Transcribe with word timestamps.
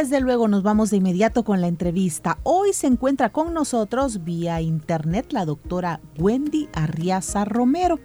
Desde 0.00 0.20
luego 0.20 0.48
nos 0.48 0.62
vamos 0.62 0.90
de 0.90 0.96
inmediato 0.96 1.44
con 1.44 1.60
la 1.60 1.68
entrevista. 1.68 2.38
Hoy 2.44 2.72
se 2.72 2.86
encuentra 2.86 3.30
con 3.30 3.52
nosotros 3.52 4.24
vía 4.24 4.62
internet 4.62 5.26
la 5.32 5.44
doctora 5.44 6.00
Wendy 6.18 6.70
Arriaza 6.72 7.44
Romero. 7.44 8.00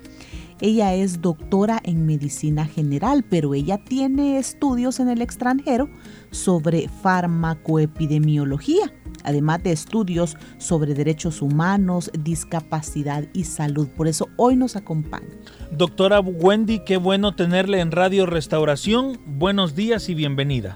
Ella 0.59 0.93
es 0.93 1.21
doctora 1.21 1.79
en 1.81 2.05
medicina 2.05 2.65
general, 2.65 3.23
pero 3.23 3.53
ella 3.53 3.77
tiene 3.77 4.37
estudios 4.37 4.99
en 4.99 5.07
el 5.07 5.21
extranjero 5.21 5.87
sobre 6.29 6.89
farmacoepidemiología, 6.89 8.93
además 9.23 9.63
de 9.63 9.71
estudios 9.71 10.35
sobre 10.57 10.93
derechos 10.93 11.41
humanos, 11.41 12.11
discapacidad 12.19 13.29
y 13.31 13.45
salud. 13.45 13.88
Por 13.88 14.09
eso 14.09 14.27
hoy 14.35 14.57
nos 14.57 14.75
acompaña. 14.75 15.29
Doctora 15.71 16.19
Wendy, 16.19 16.79
qué 16.79 16.97
bueno 16.97 17.33
tenerle 17.33 17.79
en 17.79 17.91
Radio 17.91 18.25
Restauración. 18.25 19.17
Buenos 19.25 19.73
días 19.73 20.09
y 20.09 20.15
bienvenida. 20.15 20.75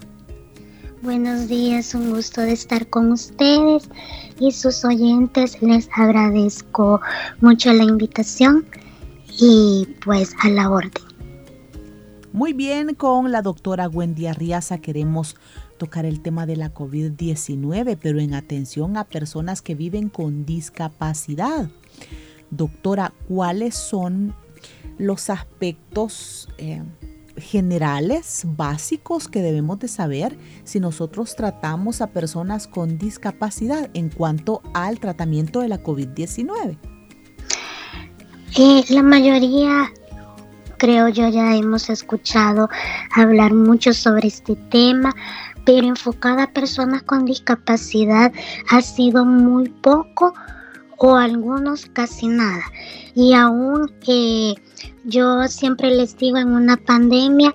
Buenos 1.04 1.48
días, 1.48 1.96
un 1.96 2.12
gusto 2.12 2.42
de 2.42 2.52
estar 2.52 2.88
con 2.88 3.12
ustedes 3.12 3.90
y 4.40 4.52
sus 4.52 4.86
oyentes. 4.86 5.60
Les 5.60 5.90
agradezco 5.96 7.02
mucho 7.40 7.74
la 7.74 7.86
invitación 7.86 8.68
y 9.40 9.88
pues 10.06 10.36
a 10.44 10.50
la 10.50 10.70
orden. 10.70 11.04
Muy 12.32 12.54
bien, 12.54 12.94
con 12.94 13.32
la 13.32 13.42
doctora 13.42 13.90
Wendy 13.90 14.28
Arriaza 14.28 14.78
queremos 14.78 15.36
tocar 15.80 16.06
el 16.06 16.22
tema 16.22 16.46
de 16.46 16.58
la 16.58 16.72
COVID-19, 16.72 17.98
pero 18.00 18.20
en 18.20 18.36
atención 18.36 18.96
a 18.96 19.06
personas 19.06 19.64
que 19.64 19.74
viven 19.74 20.08
con 20.08 20.46
discapacidad. 20.46 21.68
Doctora, 22.52 23.12
¿cuáles 23.28 23.74
son 23.74 24.36
los 25.00 25.32
aspectos 25.32 26.48
eh, 26.60 26.84
generales, 27.42 28.44
básicos 28.46 29.28
que 29.28 29.42
debemos 29.42 29.80
de 29.80 29.88
saber 29.88 30.38
si 30.64 30.80
nosotros 30.80 31.36
tratamos 31.36 32.02
a 32.02 32.08
personas 32.08 32.68
con 32.68 32.98
discapacidad 32.98 33.90
en 33.94 34.10
cuanto 34.10 34.62
al 34.74 35.00
tratamiento 35.00 35.60
de 35.60 35.68
la 35.68 35.84
COVID-19? 35.84 36.78
Eh, 38.58 38.84
la 38.90 39.04
mayoría, 39.04 39.92
creo 40.78 41.10
yo, 41.10 41.30
ya 41.30 41.56
hemos 41.56 41.90
escuchado 41.90 42.70
hablar 43.16 43.54
mucho 43.54 43.94
sobre 43.94 44.28
este 44.28 44.56
tema, 44.56 45.16
pero 45.66 45.88
enfocada 45.88 46.44
a 46.44 46.54
personas 46.54 47.04
con 47.04 47.26
discapacidad 47.26 48.32
ha 48.70 48.82
sido 48.82 49.26
muy 49.26 49.70
poco 49.70 50.34
o 51.02 51.16
algunos 51.16 51.88
casi 51.88 52.28
nada. 52.28 52.64
Y 53.16 53.34
aún 53.34 53.92
eh, 54.08 54.54
yo 55.04 55.48
siempre 55.48 55.90
les 55.90 56.16
digo 56.16 56.38
en 56.38 56.50
una 56.50 56.78
pandemia, 56.78 57.54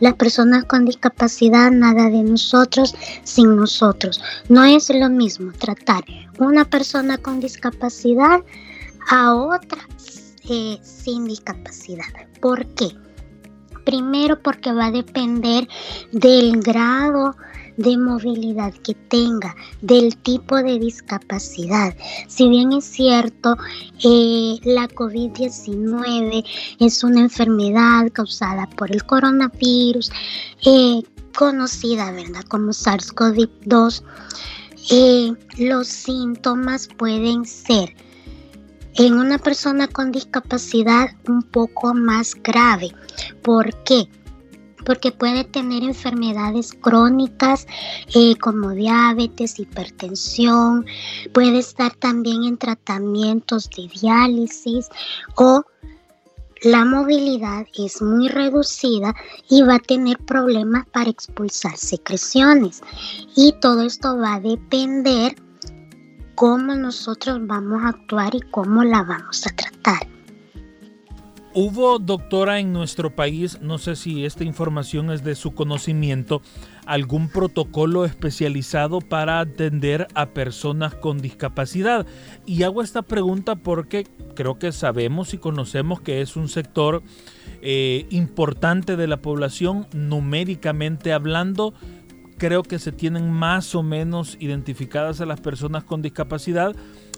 las 0.00 0.14
personas 0.14 0.64
con 0.64 0.84
discapacidad, 0.84 1.70
nada 1.70 2.10
de 2.10 2.22
nosotros 2.22 2.94
sin 3.22 3.56
nosotros. 3.56 4.20
No 4.48 4.64
es 4.64 4.90
lo 4.90 5.08
mismo 5.08 5.52
tratar 5.52 6.04
una 6.38 6.64
persona 6.64 7.18
con 7.18 7.40
discapacidad 7.40 8.40
a 9.10 9.34
otra 9.34 9.80
eh, 10.48 10.78
sin 10.82 11.24
discapacidad. 11.24 12.04
¿Por 12.40 12.66
qué? 12.74 12.88
Primero 13.84 14.40
porque 14.42 14.72
va 14.72 14.86
a 14.86 14.90
depender 14.90 15.68
del 16.12 16.60
grado 16.60 17.36
de 17.78 17.96
movilidad 17.96 18.74
que 18.74 18.94
tenga, 18.94 19.54
del 19.80 20.16
tipo 20.18 20.56
de 20.56 20.78
discapacidad. 20.78 21.96
Si 22.26 22.48
bien 22.48 22.72
es 22.72 22.84
cierto, 22.84 23.56
eh, 24.04 24.58
la 24.64 24.88
COVID-19 24.88 26.44
es 26.80 27.04
una 27.04 27.20
enfermedad 27.20 28.10
causada 28.12 28.68
por 28.68 28.92
el 28.92 29.04
coronavirus, 29.04 30.10
eh, 30.66 31.02
conocida, 31.34 32.10
¿verdad? 32.10 32.42
Como 32.48 32.72
SARS-CoV-2, 32.72 34.02
eh, 34.90 35.32
los 35.58 35.86
síntomas 35.86 36.88
pueden 36.88 37.44
ser 37.44 37.94
en 38.94 39.14
una 39.14 39.38
persona 39.38 39.86
con 39.86 40.10
discapacidad 40.10 41.10
un 41.28 41.42
poco 41.42 41.94
más 41.94 42.34
grave. 42.34 42.92
¿Por 43.42 43.72
qué? 43.84 44.08
Porque 44.88 45.12
puede 45.12 45.44
tener 45.44 45.82
enfermedades 45.82 46.72
crónicas 46.72 47.66
eh, 48.14 48.36
como 48.36 48.70
diabetes, 48.70 49.58
hipertensión, 49.58 50.86
puede 51.34 51.58
estar 51.58 51.94
también 51.94 52.44
en 52.44 52.56
tratamientos 52.56 53.68
de 53.68 53.86
diálisis 54.00 54.88
o 55.36 55.62
la 56.62 56.86
movilidad 56.86 57.66
es 57.76 58.00
muy 58.00 58.28
reducida 58.28 59.14
y 59.50 59.60
va 59.60 59.74
a 59.74 59.78
tener 59.78 60.16
problemas 60.24 60.86
para 60.88 61.10
expulsar 61.10 61.76
secreciones. 61.76 62.80
Y 63.36 63.52
todo 63.60 63.82
esto 63.82 64.16
va 64.16 64.36
a 64.36 64.40
depender 64.40 65.36
cómo 66.34 66.74
nosotros 66.74 67.46
vamos 67.46 67.82
a 67.84 67.88
actuar 67.88 68.34
y 68.34 68.40
cómo 68.50 68.84
la 68.84 69.02
vamos 69.02 69.46
a 69.46 69.54
tratar. 69.54 70.17
Hubo, 71.54 71.98
doctora, 71.98 72.60
en 72.60 72.74
nuestro 72.74 73.16
país, 73.16 73.58
no 73.62 73.78
sé 73.78 73.96
si 73.96 74.26
esta 74.26 74.44
información 74.44 75.10
es 75.10 75.24
de 75.24 75.34
su 75.34 75.54
conocimiento, 75.54 76.42
algún 76.84 77.30
protocolo 77.30 78.04
especializado 78.04 79.00
para 79.00 79.40
atender 79.40 80.08
a 80.14 80.26
personas 80.26 80.94
con 80.94 81.18
discapacidad. 81.18 82.06
Y 82.44 82.64
hago 82.64 82.82
esta 82.82 83.00
pregunta 83.00 83.56
porque 83.56 84.06
creo 84.34 84.58
que 84.58 84.72
sabemos 84.72 85.32
y 85.32 85.38
conocemos 85.38 86.02
que 86.02 86.20
es 86.20 86.36
un 86.36 86.48
sector 86.48 87.02
eh, 87.62 88.06
importante 88.10 88.96
de 88.96 89.06
la 89.06 89.22
población, 89.22 89.86
numéricamente 89.94 91.14
hablando. 91.14 91.72
Creo 92.36 92.62
que 92.62 92.78
se 92.78 92.92
tienen 92.92 93.32
más 93.32 93.74
o 93.74 93.82
menos 93.82 94.36
identificadas 94.38 95.22
a 95.22 95.26
las 95.26 95.40
personas 95.40 95.82
con 95.82 96.02
discapacidad. 96.02 96.76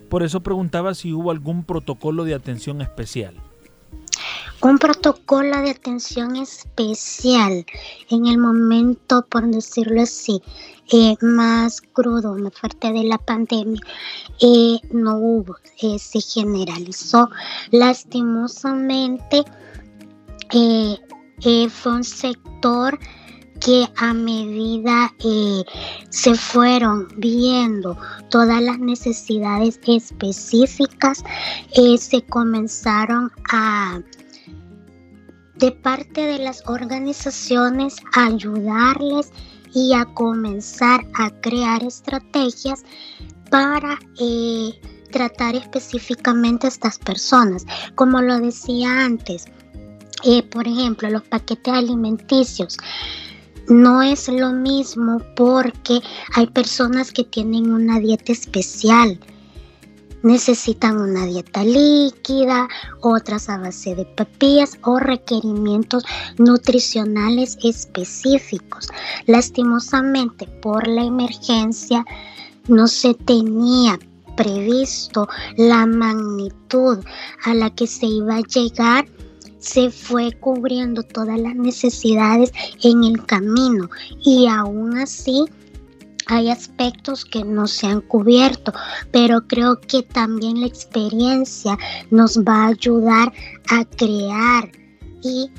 Por 0.09 0.23
eso 0.23 0.41
preguntaba 0.41 0.95
si 0.95 1.13
hubo 1.13 1.33
algún 1.33 1.65
protocolo 1.65 2.25
de 2.25 2.35
atención 2.35 2.81
especial 2.81 3.50
un 4.63 4.79
protocolo 4.79 5.63
de 5.63 5.71
atención 5.71 6.37
especial 6.37 7.65
en 8.11 8.27
el 8.27 8.39
momento, 8.39 9.25
por 9.27 9.47
decirlo 9.47 10.03
así, 10.03 10.43
eh, 10.93 11.17
más 11.23 11.81
crudo, 11.81 12.35
más 12.35 12.53
fuerte 12.53 12.93
de 12.93 13.05
la 13.05 13.17
pandemia, 13.17 13.81
eh, 14.41 14.81
no 14.91 15.17
hubo, 15.17 15.57
eh, 15.81 15.99
se 15.99 16.21
generalizó. 16.21 17.31
Lastimosamente, 17.71 19.45
fue 21.71 21.93
un 21.93 22.05
sector 22.05 22.99
que 23.61 23.87
a 23.97 24.13
medida 24.13 25.15
se 26.11 26.35
fueron 26.35 27.09
viendo 27.17 27.97
todas 28.31 28.61
las 28.61 28.79
necesidades 28.79 29.79
específicas, 29.87 31.23
se 31.99 32.23
comenzaron 32.23 33.31
a 33.53 34.01
de 35.61 35.71
parte 35.73 36.23
de 36.23 36.39
las 36.39 36.63
organizaciones 36.67 37.97
ayudarles 38.15 39.31
y 39.75 39.93
a 39.93 40.07
comenzar 40.07 41.07
a 41.15 41.31
crear 41.43 41.85
estrategias 41.85 42.83
para 43.51 43.99
eh, 44.19 44.73
tratar 45.13 45.55
específicamente 45.55 46.67
a 46.67 46.71
estas 46.71 46.99
personas. 46.99 47.67
Como 47.95 48.23
lo 48.23 48.41
decía 48.41 49.05
antes, 49.05 49.45
eh, 50.25 50.43
por 50.45 50.67
ejemplo, 50.67 51.11
los 51.11 51.23
paquetes 51.23 51.73
alimenticios. 51.73 52.79
No 53.69 54.03
es 54.03 54.29
lo 54.29 54.53
mismo 54.53 55.21
porque 55.37 56.01
hay 56.35 56.47
personas 56.47 57.13
que 57.13 57.25
tienen 57.25 57.71
una 57.71 58.01
dieta 58.01 58.33
especial 58.33 59.21
necesitan 60.23 60.99
una 60.99 61.27
dieta 61.27 61.65
líquida, 61.65 62.69
otras 63.01 63.49
a 63.49 63.59
base 63.59 63.95
de 63.95 64.05
papillas 64.05 64.79
o 64.83 64.99
requerimientos 64.99 66.05
nutricionales 66.39 67.59
específicos. 67.63 68.89
Lastimosamente, 69.27 70.47
por 70.47 70.87
la 70.87 71.05
emergencia, 71.05 72.05
no 72.69 72.87
se 72.87 73.15
tenía 73.15 73.99
previsto 74.37 75.29
la 75.57 75.87
magnitud 75.87 76.99
a 77.45 77.55
la 77.55 77.71
que 77.71 77.87
se 77.87 78.07
iba 78.07 78.37
a 78.37 78.43
llegar 78.43 79.07
se 79.61 79.91
fue 79.91 80.33
cubriendo 80.33 81.03
todas 81.03 81.39
las 81.39 81.55
necesidades 81.55 82.51
en 82.83 83.05
el 83.05 83.25
camino 83.27 83.91
y 84.25 84.47
aún 84.47 84.97
así 84.99 85.45
hay 86.31 86.49
aspectos 86.49 87.25
que 87.25 87.45
no 87.45 87.67
se 87.67 87.89
han 87.89 88.01
cubierto, 88.01 88.73
pero 89.11 89.47
creo 89.49 89.81
que 89.81 90.05
también 90.05 90.61
la 90.61 90.67
experiencia 90.69 91.77
nos 92.11 92.39
va 92.39 92.65
a 92.65 92.69
ayudar 92.69 93.33
a 93.71 93.85
crear 93.85 94.71
y 95.23 95.51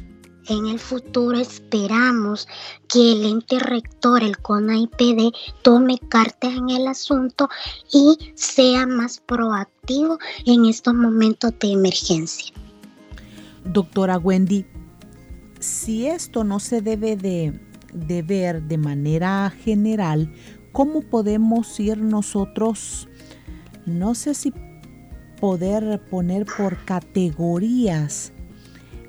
en 0.48 0.66
el 0.68 0.80
futuro 0.80 1.38
esperamos 1.38 2.48
que 2.88 3.12
el 3.12 3.26
ente 3.26 3.60
rector, 3.60 4.24
el 4.24 4.38
CONAIPD, 4.38 5.34
tome 5.62 6.00
cartas 6.10 6.54
en 6.54 6.70
el 6.70 6.88
asunto 6.88 7.50
y 7.92 8.18
sea 8.36 8.88
más 8.88 9.20
proactivo 9.20 10.20
en 10.46 10.66
estos 10.66 10.94
momentos 10.94 11.54
de 11.60 11.74
emergencia. 11.74 12.54
Doctora 13.66 14.18
Wendy, 14.18 14.66
si 15.60 16.08
esto 16.08 16.44
no 16.44 16.60
se 16.60 16.82
debe 16.82 17.16
de, 17.16 17.60
de 17.94 18.22
ver 18.24 18.64
de 18.64 18.78
manera 18.78 19.54
general, 19.64 20.34
¿cómo 20.72 21.02
podemos 21.02 21.80
ir 21.80 21.98
nosotros, 21.98 23.08
no 23.86 24.16
sé 24.16 24.34
si 24.34 24.54
poder 25.40 26.02
poner 26.10 26.46
por 26.46 26.86
categorías 26.86 28.32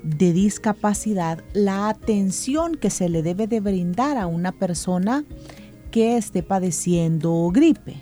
de 0.03 0.33
discapacidad, 0.33 1.43
la 1.53 1.89
atención 1.89 2.75
que 2.75 2.89
se 2.89 3.07
le 3.07 3.23
debe 3.23 3.47
de 3.47 3.61
brindar 3.61 4.17
a 4.17 4.27
una 4.27 4.51
persona 4.51 5.23
que 5.91 6.17
esté 6.17 6.43
padeciendo 6.43 7.49
gripe? 7.53 7.95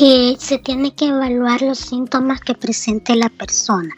Eh, 0.00 0.36
se 0.38 0.58
tiene 0.58 0.94
que 0.94 1.06
evaluar 1.06 1.60
los 1.62 1.78
síntomas 1.78 2.40
que 2.40 2.54
presente 2.54 3.16
la 3.16 3.28
persona. 3.30 3.92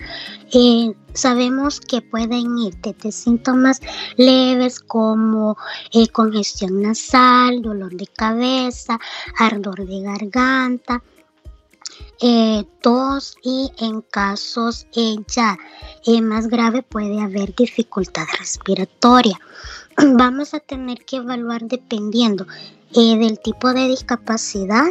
Eh, 0.52 0.94
sabemos 1.14 1.80
que 1.80 2.02
pueden 2.02 2.58
ir 2.58 2.76
desde 2.80 3.12
síntomas 3.12 3.80
leves 4.16 4.80
como 4.80 5.56
eh, 5.92 6.08
congestión 6.08 6.82
nasal, 6.82 7.62
dolor 7.62 7.94
de 7.94 8.06
cabeza, 8.06 8.98
ardor 9.38 9.86
de 9.86 10.00
garganta, 10.02 11.02
tos 12.82 13.36
y 13.42 13.70
en 13.78 14.02
casos 14.02 14.86
ya 15.28 15.58
más 16.22 16.48
grave 16.48 16.82
puede 16.82 17.20
haber 17.20 17.54
dificultad 17.54 18.26
respiratoria. 18.38 19.38
Vamos 19.96 20.54
a 20.54 20.60
tener 20.60 21.04
que 21.04 21.16
evaluar 21.16 21.62
dependiendo 21.62 22.46
del 22.94 23.38
tipo 23.38 23.72
de 23.72 23.88
discapacidad 23.88 24.86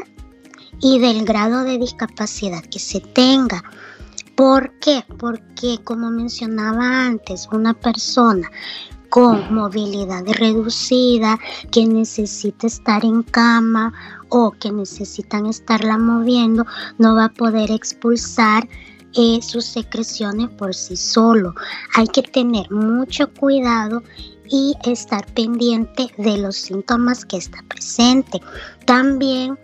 y 0.82 1.00
del 1.00 1.26
grado 1.26 1.64
de 1.64 1.78
discapacidad 1.78 2.64
que 2.64 2.80
se 2.80 3.02
tenga. 3.02 3.64
¿Por 4.40 4.72
qué? 4.80 5.04
Porque 5.18 5.80
como 5.84 6.10
mencionaba 6.10 7.08
antes, 7.08 7.50
una 7.52 7.74
persona 7.74 8.50
con 9.10 9.54
movilidad 9.54 10.24
reducida, 10.26 11.38
que 11.74 11.86
necesita 11.86 12.68
estar 12.68 13.04
en 13.04 13.24
cama 13.24 13.92
o 14.30 14.52
que 14.52 14.72
necesitan 14.72 15.46
estarla 15.46 15.98
moviendo, 15.98 16.66
no 17.00 17.16
va 17.16 17.26
a 17.26 17.34
poder 17.34 17.70
expulsar 17.70 18.66
eh, 19.14 19.42
sus 19.42 19.66
secreciones 19.66 20.48
por 20.52 20.74
sí 20.74 20.96
solo. 20.96 21.54
Hay 21.96 22.08
que 22.08 22.22
tener 22.22 22.72
mucho 22.72 23.30
cuidado 23.34 24.04
y 24.50 24.74
estar 24.86 25.26
pendiente 25.34 26.08
de 26.18 26.38
los 26.38 26.56
síntomas 26.56 27.26
que 27.26 27.36
está 27.36 27.62
presente. 27.68 28.40
También 28.86 29.60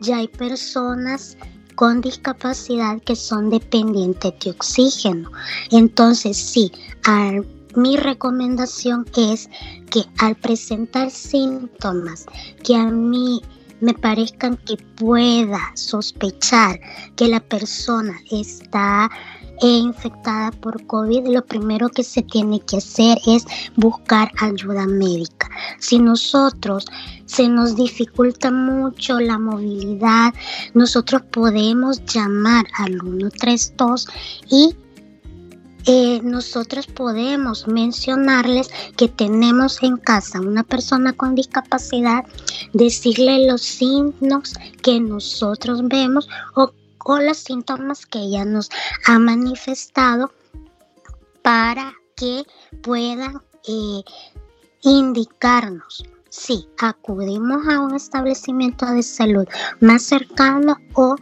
ya 0.00 0.16
hay 0.16 0.28
personas 0.28 1.36
con 1.74 2.00
discapacidad 2.00 3.00
que 3.02 3.16
son 3.16 3.50
dependientes 3.50 4.32
de 4.44 4.50
oxígeno. 4.50 5.30
Entonces, 5.70 6.36
sí, 6.36 6.70
mi 7.76 7.96
recomendación 7.96 9.06
es 9.16 9.48
que 9.90 10.04
al 10.18 10.34
presentar 10.36 11.10
síntomas 11.10 12.26
que 12.64 12.74
a 12.76 12.86
mí 12.86 13.40
me 13.80 13.94
parezcan 13.94 14.56
que 14.58 14.76
pueda 14.76 15.60
sospechar 15.74 16.78
que 17.16 17.28
la 17.28 17.40
persona 17.40 18.14
está 18.30 19.10
infectada 19.62 20.50
por 20.50 20.86
COVID, 20.86 21.28
lo 21.28 21.44
primero 21.44 21.88
que 21.90 22.02
se 22.02 22.22
tiene 22.22 22.60
que 22.60 22.78
hacer 22.78 23.18
es 23.26 23.44
buscar 23.76 24.30
ayuda 24.40 24.86
médica. 24.86 25.48
Si 25.78 25.98
nosotros 25.98 26.86
se 27.30 27.48
nos 27.48 27.76
dificulta 27.76 28.50
mucho 28.50 29.20
la 29.20 29.38
movilidad, 29.38 30.34
nosotros 30.74 31.22
podemos 31.30 32.04
llamar 32.04 32.66
al 32.78 33.00
132 33.00 34.08
y 34.50 34.74
eh, 35.86 36.20
nosotros 36.22 36.86
podemos 36.86 37.66
mencionarles 37.66 38.70
que 38.96 39.08
tenemos 39.08 39.82
en 39.82 39.96
casa 39.96 40.40
una 40.40 40.62
persona 40.62 41.12
con 41.12 41.34
discapacidad, 41.34 42.24
decirle 42.74 43.46
los 43.46 43.62
signos 43.62 44.54
que 44.82 45.00
nosotros 45.00 45.86
vemos 45.88 46.28
o 46.54 46.72
o 47.04 47.18
los 47.18 47.38
síntomas 47.38 48.06
que 48.06 48.18
ella 48.18 48.44
nos 48.44 48.68
ha 49.06 49.18
manifestado 49.18 50.32
para 51.42 51.94
que 52.16 52.44
puedan 52.82 53.40
eh, 53.66 54.02
indicarnos 54.82 56.04
si 56.30 56.66
acudimos 56.78 57.66
a 57.68 57.80
un 57.80 57.94
establecimiento 57.94 58.86
de 58.86 59.02
salud 59.02 59.46
más 59.80 60.02
cercano 60.02 60.78
o 60.94 61.16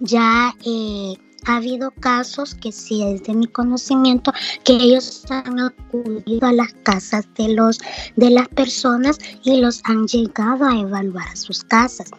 ya 0.00 0.54
eh, 0.64 1.14
ha 1.46 1.56
habido 1.56 1.90
casos 1.92 2.54
que 2.54 2.72
sí 2.72 3.02
es 3.02 3.22
de 3.24 3.34
mi 3.34 3.46
conocimiento 3.46 4.32
que 4.64 4.74
ellos 4.74 5.24
han 5.30 5.60
acudido 5.60 6.46
a 6.46 6.52
las 6.52 6.72
casas 6.82 7.26
de 7.36 7.48
los 7.54 7.78
de 8.16 8.30
las 8.30 8.48
personas 8.48 9.18
y 9.42 9.60
los 9.60 9.80
han 9.84 10.06
llegado 10.06 10.64
a 10.64 10.78
evaluar 10.78 11.28
a 11.28 11.36
sus 11.36 11.64
casas. 11.64 12.10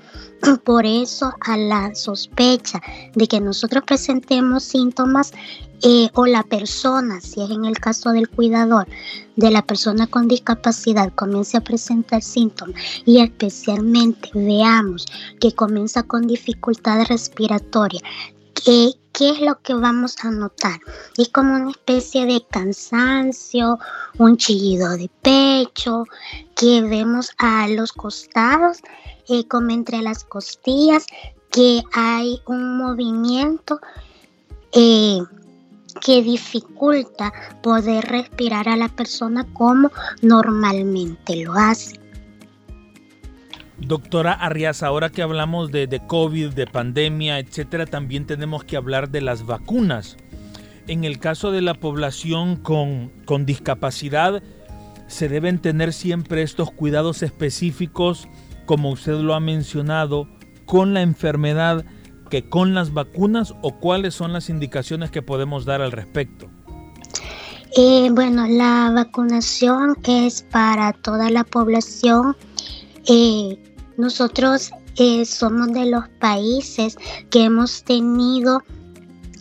Por 0.63 0.85
eso 0.85 1.33
a 1.41 1.57
la 1.57 1.93
sospecha 1.95 2.81
de 3.13 3.27
que 3.27 3.39
nosotros 3.39 3.83
presentemos 3.85 4.63
síntomas 4.63 5.31
eh, 5.81 6.09
o 6.13 6.25
la 6.25 6.43
persona, 6.43 7.19
si 7.21 7.41
es 7.41 7.49
en 7.51 7.65
el 7.65 7.77
caso 7.77 8.11
del 8.11 8.29
cuidador, 8.29 8.87
de 9.35 9.51
la 9.51 9.61
persona 9.61 10.07
con 10.07 10.27
discapacidad 10.27 11.13
comience 11.13 11.57
a 11.57 11.61
presentar 11.61 12.21
síntomas 12.21 12.75
y 13.05 13.19
especialmente 13.19 14.29
veamos 14.33 15.05
que 15.39 15.51
comienza 15.53 16.03
con 16.03 16.27
dificultad 16.27 17.05
respiratoria, 17.07 18.01
¿qué, 18.65 18.93
¿qué 19.13 19.29
es 19.29 19.41
lo 19.41 19.61
que 19.61 19.75
vamos 19.75 20.15
a 20.23 20.31
notar? 20.31 20.79
Es 21.17 21.29
como 21.29 21.55
una 21.55 21.69
especie 21.69 22.25
de 22.25 22.43
cansancio, 22.49 23.79
un 24.17 24.37
chillido 24.37 24.97
de 24.97 25.09
pecho, 25.21 26.03
que 26.55 26.81
vemos 26.81 27.31
a 27.37 27.67
los 27.67 27.93
costados 27.93 28.79
eh, 29.29 29.47
como 29.47 29.69
entre 29.69 30.01
las 30.01 30.23
costillas, 30.23 31.05
que 31.51 31.83
hay 31.93 32.41
un 32.47 32.77
movimiento 32.77 33.79
eh, 34.73 35.19
que 36.01 36.21
dificulta 36.21 37.31
poder 37.61 38.03
respirar 38.05 38.67
a 38.67 38.75
la 38.75 38.89
persona 38.89 39.45
como 39.53 39.91
normalmente 40.21 41.37
lo 41.37 41.53
hace. 41.53 42.04
Doctora 43.77 44.33
Arrias, 44.33 44.83
ahora 44.83 45.09
que 45.09 45.21
hablamos 45.21 45.71
de, 45.71 45.87
de, 45.87 46.05
COVID, 46.05 46.53
de 46.53 46.67
pandemia, 46.67 47.39
etcétera, 47.39 47.85
también 47.85 48.25
tenemos 48.25 48.63
que 48.63 48.77
hablar 48.77 49.09
de 49.09 49.21
las 49.21 49.45
vacunas. 49.45 50.17
En 50.87 51.03
el 51.03 51.19
caso 51.19 51.51
de 51.51 51.61
la 51.61 51.73
población 51.73 52.55
con, 52.55 53.11
con 53.25 53.45
discapacidad, 53.45 54.41
se 55.07 55.29
deben 55.29 55.59
tener 55.59 55.93
siempre 55.93 56.41
estos 56.41 56.71
cuidados 56.71 57.23
específicos 57.23 58.27
como 58.65 58.89
usted 58.89 59.13
lo 59.13 59.33
ha 59.33 59.39
mencionado, 59.39 60.27
con 60.65 60.93
la 60.93 61.01
enfermedad 61.01 61.85
que 62.29 62.49
con 62.49 62.73
las 62.73 62.93
vacunas 62.93 63.53
o 63.61 63.79
cuáles 63.79 64.15
son 64.15 64.33
las 64.33 64.49
indicaciones 64.49 65.11
que 65.11 65.21
podemos 65.21 65.65
dar 65.65 65.81
al 65.81 65.91
respecto? 65.91 66.47
Eh, 67.77 68.09
bueno, 68.11 68.47
la 68.47 68.91
vacunación 68.93 69.97
es 70.07 70.43
para 70.43 70.93
toda 70.93 71.29
la 71.29 71.43
población. 71.43 72.35
Eh, 73.07 73.57
nosotros 73.97 74.71
eh, 74.97 75.25
somos 75.25 75.71
de 75.73 75.85
los 75.85 76.07
países 76.19 76.97
que 77.29 77.43
hemos 77.45 77.83
tenido 77.83 78.63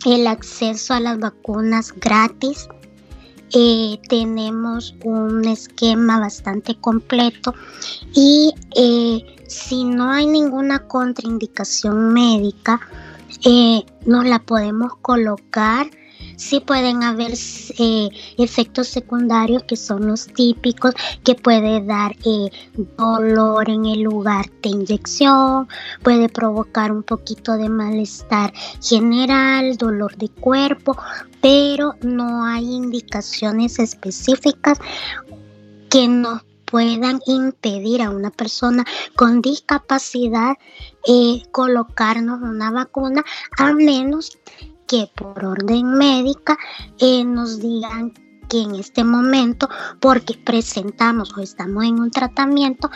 el 0.05 0.27
acceso 0.27 0.93
a 0.93 0.99
las 0.99 1.19
vacunas 1.19 1.93
gratis. 1.93 2.67
tenemos 4.09 4.95
un 5.05 5.45
esquema 5.45 6.19
bastante 6.19 6.75
completo 6.75 7.53
y 8.13 8.53
eh, 8.75 9.35
si 9.47 9.85
no 9.85 10.11
hay 10.11 10.27
ninguna 10.27 10.79
contraindicación 10.87 12.13
médica, 12.13 12.81
eh, 13.45 13.85
nos 14.05 14.25
la 14.25 14.39
podemos 14.39 14.95
colocar 15.01 15.87
sí 16.37 16.59
pueden 16.59 17.03
haber 17.03 17.33
eh, 17.77 18.09
efectos 18.37 18.87
secundarios 18.87 19.63
que 19.63 19.75
son 19.75 20.07
los 20.07 20.27
típicos, 20.27 20.93
que 21.23 21.35
puede 21.35 21.83
dar 21.85 22.15
eh, 22.25 22.49
dolor 22.97 23.69
en 23.69 23.85
el 23.85 24.01
lugar 24.01 24.45
de 24.61 24.69
inyección, 24.69 25.67
puede 26.03 26.29
provocar 26.29 26.91
un 26.91 27.03
poquito 27.03 27.53
de 27.53 27.69
malestar 27.69 28.53
general, 28.81 29.77
dolor 29.77 30.15
de 30.17 30.29
cuerpo, 30.29 30.97
pero 31.41 31.95
no 32.01 32.45
hay 32.45 32.65
indicaciones 32.65 33.79
específicas 33.79 34.79
que 35.89 36.07
nos 36.07 36.41
puedan 36.65 37.21
impedir 37.25 38.01
a 38.01 38.09
una 38.09 38.31
persona 38.31 38.83
con 39.15 39.41
discapacidad 39.41 40.57
eh, 41.07 41.43
colocarnos 41.51 42.41
una 42.41 42.71
vacuna 42.71 43.23
a 43.57 43.71
menos 43.73 44.37
que 44.87 45.09
por 45.15 45.43
orden 45.43 45.97
médica 45.97 46.57
eh, 46.99 47.23
nos 47.23 47.59
digan 47.59 48.13
que 48.49 48.61
en 48.61 48.75
este 48.75 49.03
momento, 49.03 49.67
porque 49.99 50.35
presentamos 50.35 51.35
o 51.35 51.41
estamos 51.41 51.83
en 51.83 51.99
un 51.99 52.11
tratamiento, 52.11 52.89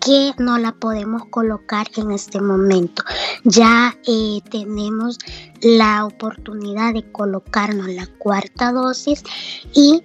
que 0.00 0.32
no 0.38 0.58
la 0.58 0.72
podemos 0.72 1.24
colocar 1.26 1.86
en 1.96 2.10
este 2.10 2.40
momento. 2.40 3.02
Ya 3.44 3.96
eh, 4.06 4.40
tenemos 4.50 5.18
la 5.62 6.04
oportunidad 6.04 6.92
de 6.92 7.10
colocarnos 7.10 7.88
la 7.88 8.06
cuarta 8.18 8.70
dosis 8.72 9.24
y 9.72 10.02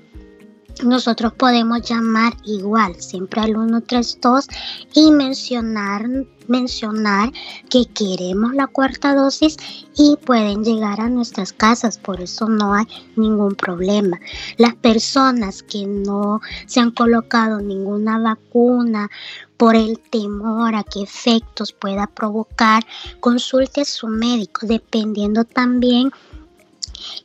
nosotros 0.83 1.33
podemos 1.33 1.81
llamar 1.81 2.33
igual, 2.45 2.95
siempre 3.01 3.41
al 3.41 3.53
132 3.53 4.47
y 4.93 5.11
mencionar, 5.11 6.07
mencionar 6.47 7.31
que 7.69 7.85
queremos 7.85 8.53
la 8.53 8.67
cuarta 8.67 9.13
dosis 9.13 9.57
y 9.95 10.17
pueden 10.25 10.63
llegar 10.63 11.01
a 11.01 11.09
nuestras 11.09 11.53
casas, 11.53 11.97
por 11.97 12.21
eso 12.21 12.47
no 12.47 12.73
hay 12.73 12.85
ningún 13.15 13.55
problema. 13.55 14.19
Las 14.57 14.75
personas 14.75 15.63
que 15.63 15.85
no 15.85 16.41
se 16.65 16.79
han 16.79 16.91
colocado 16.91 17.59
ninguna 17.59 18.17
vacuna 18.19 19.09
por 19.57 19.75
el 19.75 19.99
temor 19.99 20.75
a 20.75 20.83
qué 20.83 21.03
efectos 21.03 21.73
pueda 21.73 22.07
provocar, 22.07 22.83
consulte 23.19 23.81
a 23.81 23.85
su 23.85 24.07
médico, 24.07 24.65
dependiendo 24.65 25.43
también 25.43 26.11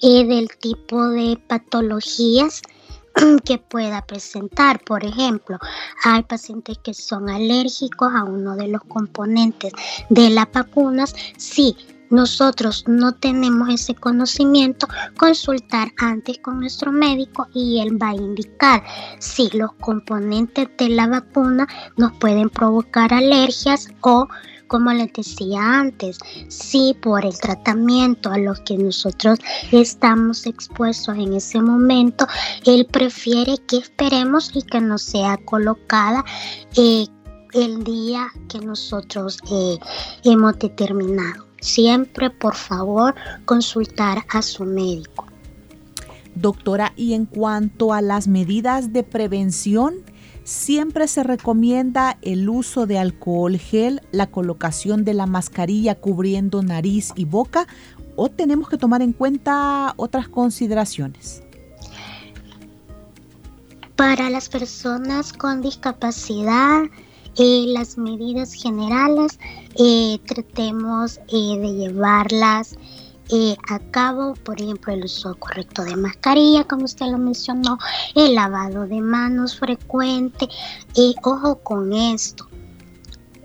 eh, 0.02 0.24
del 0.24 0.48
tipo 0.58 1.08
de 1.08 1.38
patologías 1.48 2.62
que 3.44 3.58
pueda 3.58 4.04
presentar. 4.06 4.82
Por 4.84 5.04
ejemplo, 5.04 5.58
hay 6.04 6.22
pacientes 6.22 6.78
que 6.78 6.94
son 6.94 7.28
alérgicos 7.28 8.12
a 8.14 8.24
uno 8.24 8.56
de 8.56 8.68
los 8.68 8.82
componentes 8.82 9.72
de 10.08 10.30
las 10.30 10.50
vacunas. 10.52 11.14
Si 11.36 11.76
nosotros 12.10 12.84
no 12.86 13.12
tenemos 13.12 13.68
ese 13.70 13.94
conocimiento, 13.94 14.86
consultar 15.16 15.88
antes 15.98 16.38
con 16.38 16.60
nuestro 16.60 16.92
médico 16.92 17.48
y 17.54 17.80
él 17.80 18.00
va 18.00 18.10
a 18.10 18.14
indicar 18.14 18.84
si 19.18 19.50
los 19.50 19.72
componentes 19.74 20.68
de 20.78 20.90
la 20.90 21.06
vacuna 21.06 21.66
nos 21.96 22.12
pueden 22.18 22.50
provocar 22.50 23.12
alergias 23.12 23.88
o 24.02 24.28
como 24.74 24.92
les 24.92 25.12
decía 25.12 25.60
antes, 25.62 26.18
si 26.48 26.96
por 27.00 27.24
el 27.24 27.38
tratamiento 27.38 28.28
a 28.32 28.38
los 28.38 28.58
que 28.62 28.76
nosotros 28.76 29.38
estamos 29.70 30.46
expuestos 30.46 31.16
en 31.16 31.34
ese 31.34 31.62
momento, 31.62 32.26
él 32.66 32.84
prefiere 32.90 33.56
que 33.68 33.76
esperemos 33.76 34.50
y 34.52 34.62
que 34.62 34.80
no 34.80 34.98
sea 34.98 35.36
colocada 35.44 36.24
eh, 36.76 37.06
el 37.52 37.84
día 37.84 38.26
que 38.48 38.58
nosotros 38.58 39.38
eh, 39.48 39.78
hemos 40.24 40.58
determinado. 40.58 41.46
Siempre, 41.60 42.28
por 42.28 42.56
favor, 42.56 43.14
consultar 43.44 44.24
a 44.28 44.42
su 44.42 44.64
médico. 44.64 45.26
Doctora, 46.34 46.92
y 46.96 47.14
en 47.14 47.26
cuanto 47.26 47.92
a 47.92 48.02
las 48.02 48.26
medidas 48.26 48.92
de 48.92 49.04
prevención, 49.04 50.02
Siempre 50.44 51.08
se 51.08 51.22
recomienda 51.22 52.18
el 52.20 52.50
uso 52.50 52.86
de 52.86 52.98
alcohol 52.98 53.56
gel, 53.56 54.02
la 54.12 54.26
colocación 54.26 55.02
de 55.02 55.14
la 55.14 55.24
mascarilla 55.24 55.94
cubriendo 55.94 56.62
nariz 56.62 57.12
y 57.16 57.24
boca 57.24 57.66
o 58.14 58.28
tenemos 58.28 58.68
que 58.68 58.76
tomar 58.76 59.00
en 59.00 59.14
cuenta 59.14 59.94
otras 59.96 60.28
consideraciones. 60.28 61.42
Para 63.96 64.28
las 64.28 64.50
personas 64.50 65.32
con 65.32 65.62
discapacidad, 65.62 66.82
eh, 67.36 67.64
las 67.68 67.96
medidas 67.96 68.52
generales 68.52 69.38
eh, 69.78 70.18
tratemos 70.26 71.20
eh, 71.28 71.58
de 71.58 71.72
llevarlas 71.74 72.76
eh, 73.30 73.56
a 73.68 73.78
cabo, 73.78 74.34
por 74.34 74.60
ejemplo, 74.60 74.92
el 74.92 75.04
uso 75.04 75.34
correcto 75.36 75.82
de 75.82 75.96
mascarilla, 75.96 76.64
como 76.64 76.84
usted 76.84 77.06
lo 77.06 77.18
mencionó, 77.18 77.78
el 78.14 78.34
lavado 78.34 78.86
de 78.86 79.00
manos 79.00 79.58
frecuente. 79.58 80.48
y 80.94 81.14
ojo 81.22 81.56
con 81.56 81.92
esto. 81.92 82.48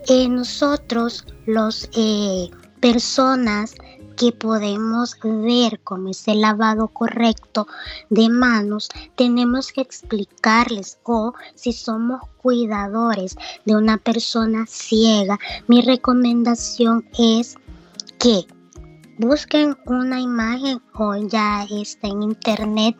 Eh, 0.08 0.28
nosotros, 0.28 1.26
los 1.46 1.88
eh, 1.94 2.50
personas 2.80 3.74
que 4.16 4.32
podemos 4.32 5.16
ver 5.22 5.80
cómo 5.82 6.10
es 6.10 6.28
el 6.28 6.42
lavado 6.42 6.88
correcto 6.88 7.66
de 8.10 8.28
manos, 8.28 8.90
tenemos 9.16 9.72
que 9.72 9.80
explicarles 9.80 10.98
o 11.04 11.32
si 11.54 11.72
somos 11.72 12.20
cuidadores 12.42 13.36
de 13.64 13.76
una 13.76 13.96
persona 13.96 14.66
ciega, 14.66 15.38
mi 15.68 15.80
recomendación 15.80 17.08
es 17.18 17.56
que 18.18 18.46
busquen 19.20 19.76
una 19.84 20.18
imagen 20.18 20.80
o 20.94 21.14
ya 21.14 21.64
está 21.70 22.08
en 22.08 22.22
internet, 22.22 22.96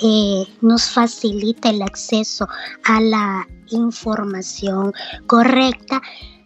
eh, 0.00 0.44
nos 0.60 0.88
facilita 0.88 1.70
el 1.70 1.82
acceso 1.82 2.46
a 2.84 3.00
la 3.00 3.46
información 3.70 4.92
correcta. 5.26 6.00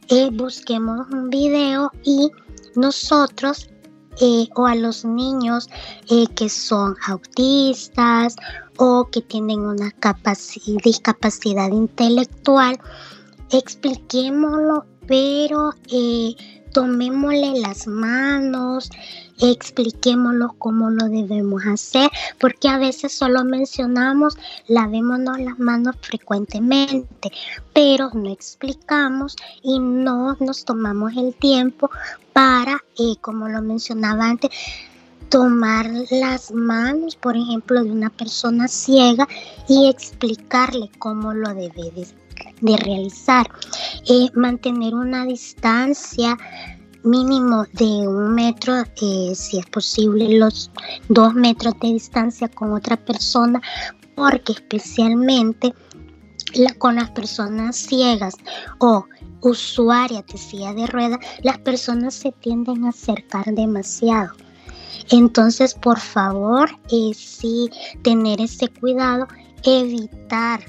Eh, 0.08 0.30
busquemos 0.32 1.06
un 1.10 1.28
video 1.28 1.92
y 2.04 2.30
nosotros 2.74 3.68
eh, 4.20 4.48
o 4.56 4.66
a 4.66 4.74
los 4.74 5.04
niños 5.04 5.68
que 6.34 6.48
son 6.48 6.96
autistas 7.06 8.34
o 8.78 9.08
que 9.12 9.20
tienen 9.20 9.60
una 9.60 9.92
discapacidad 10.82 11.70
intelectual, 11.70 12.80
expliquémoslo, 13.50 14.86
pero 15.06 15.72
tomémosle 16.78 17.58
las 17.58 17.88
manos, 17.88 18.88
expliquémoslo 19.40 20.54
cómo 20.58 20.90
lo 20.90 21.08
debemos 21.08 21.66
hacer, 21.66 22.08
porque 22.38 22.68
a 22.68 22.78
veces 22.78 23.12
solo 23.12 23.42
mencionamos 23.42 24.36
lavémonos 24.68 25.40
las 25.40 25.58
manos 25.58 25.96
frecuentemente, 26.00 27.32
pero 27.72 28.10
no 28.14 28.30
explicamos 28.30 29.34
y 29.60 29.80
no 29.80 30.36
nos 30.38 30.64
tomamos 30.64 31.16
el 31.16 31.34
tiempo 31.34 31.90
para, 32.32 32.80
eh, 32.96 33.16
como 33.20 33.48
lo 33.48 33.60
mencionaba 33.60 34.26
antes, 34.26 34.50
tomar 35.30 35.90
las 36.12 36.52
manos, 36.52 37.16
por 37.16 37.36
ejemplo, 37.36 37.82
de 37.82 37.90
una 37.90 38.10
persona 38.10 38.68
ciega 38.68 39.26
y 39.68 39.88
explicarle 39.88 40.92
cómo 41.00 41.34
lo 41.34 41.48
debe 41.54 41.90
de 41.90 42.06
de 42.60 42.76
realizar. 42.76 43.46
Eh, 44.08 44.28
mantener 44.34 44.94
una 44.94 45.24
distancia 45.24 46.36
mínimo 47.04 47.64
de 47.72 48.08
un 48.08 48.34
metro, 48.34 48.82
eh, 49.00 49.32
si 49.34 49.58
es 49.58 49.66
posible, 49.66 50.38
los 50.38 50.70
dos 51.08 51.34
metros 51.34 51.74
de 51.80 51.92
distancia 51.92 52.48
con 52.48 52.72
otra 52.72 52.96
persona, 52.96 53.60
porque 54.14 54.52
especialmente 54.52 55.74
con 56.78 56.96
las 56.96 57.10
personas 57.10 57.76
ciegas 57.76 58.34
o 58.78 59.04
usuarias 59.42 60.24
de 60.26 60.38
silla 60.38 60.72
de 60.72 60.86
ruedas, 60.86 61.20
las 61.42 61.58
personas 61.58 62.14
se 62.14 62.32
tienden 62.32 62.84
a 62.84 62.88
acercar 62.88 63.44
demasiado. 63.54 64.32
Entonces, 65.10 65.74
por 65.74 65.98
favor, 65.98 66.70
eh, 66.90 67.12
sí 67.14 67.70
tener 68.02 68.40
ese 68.40 68.68
cuidado, 68.68 69.26
evitar 69.62 70.60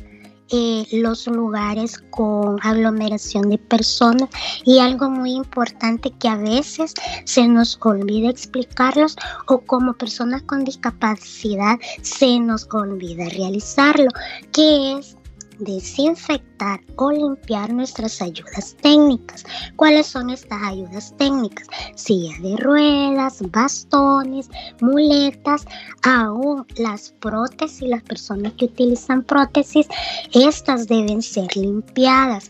eh, 0.52 0.86
los 0.92 1.28
lugares 1.28 2.00
con 2.10 2.58
aglomeración 2.62 3.50
de 3.50 3.58
personas. 3.58 4.30
Y 4.66 4.80
algo 4.80 5.10
muy 5.10 5.32
importante 5.32 6.12
que 6.12 6.28
a 6.28 6.36
veces 6.36 6.94
se 7.26 7.48
nos 7.48 7.78
olvida 7.82 8.30
explicarlos 8.30 9.16
o 9.48 9.62
como 9.62 9.94
personas 9.94 10.42
con 10.44 10.64
discapacidad 10.64 11.78
se 12.02 12.40
nos 12.40 12.68
olvida 12.72 13.30
realizarlo, 13.30 14.10
que 14.52 14.94
es 14.94 15.19
desinfectar 15.60 16.82
o 16.96 17.12
limpiar 17.12 17.72
nuestras 17.72 18.22
ayudas 18.22 18.76
técnicas. 18.82 19.46
¿Cuáles 19.76 20.08
son 20.08 20.30
estas 20.30 20.62
ayudas 20.64 21.14
técnicas? 21.18 21.68
Silla 21.96 22.34
de 22.42 22.58
ruedas, 22.58 23.42
bastones, 23.52 24.50
muletas, 24.82 25.66
aún 26.04 26.66
las 26.78 27.12
prótesis, 27.20 27.88
las 27.88 28.04
personas 28.04 28.54
que 28.54 28.66
utilizan 28.66 29.24
prótesis, 29.24 29.88
estas 30.34 30.88
deben 30.88 31.22
ser 31.22 31.56
limpiadas. 31.56 32.50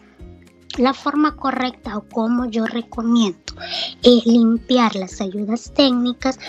La 0.77 0.93
forma 0.93 1.35
correcta 1.35 1.97
o 1.97 2.07
como 2.07 2.45
yo 2.45 2.65
recomiendo 2.65 3.53
es 4.03 4.25
limpiar 4.25 4.95
las 4.95 5.19
ayudas 5.19 5.73
técnicas 5.73 6.39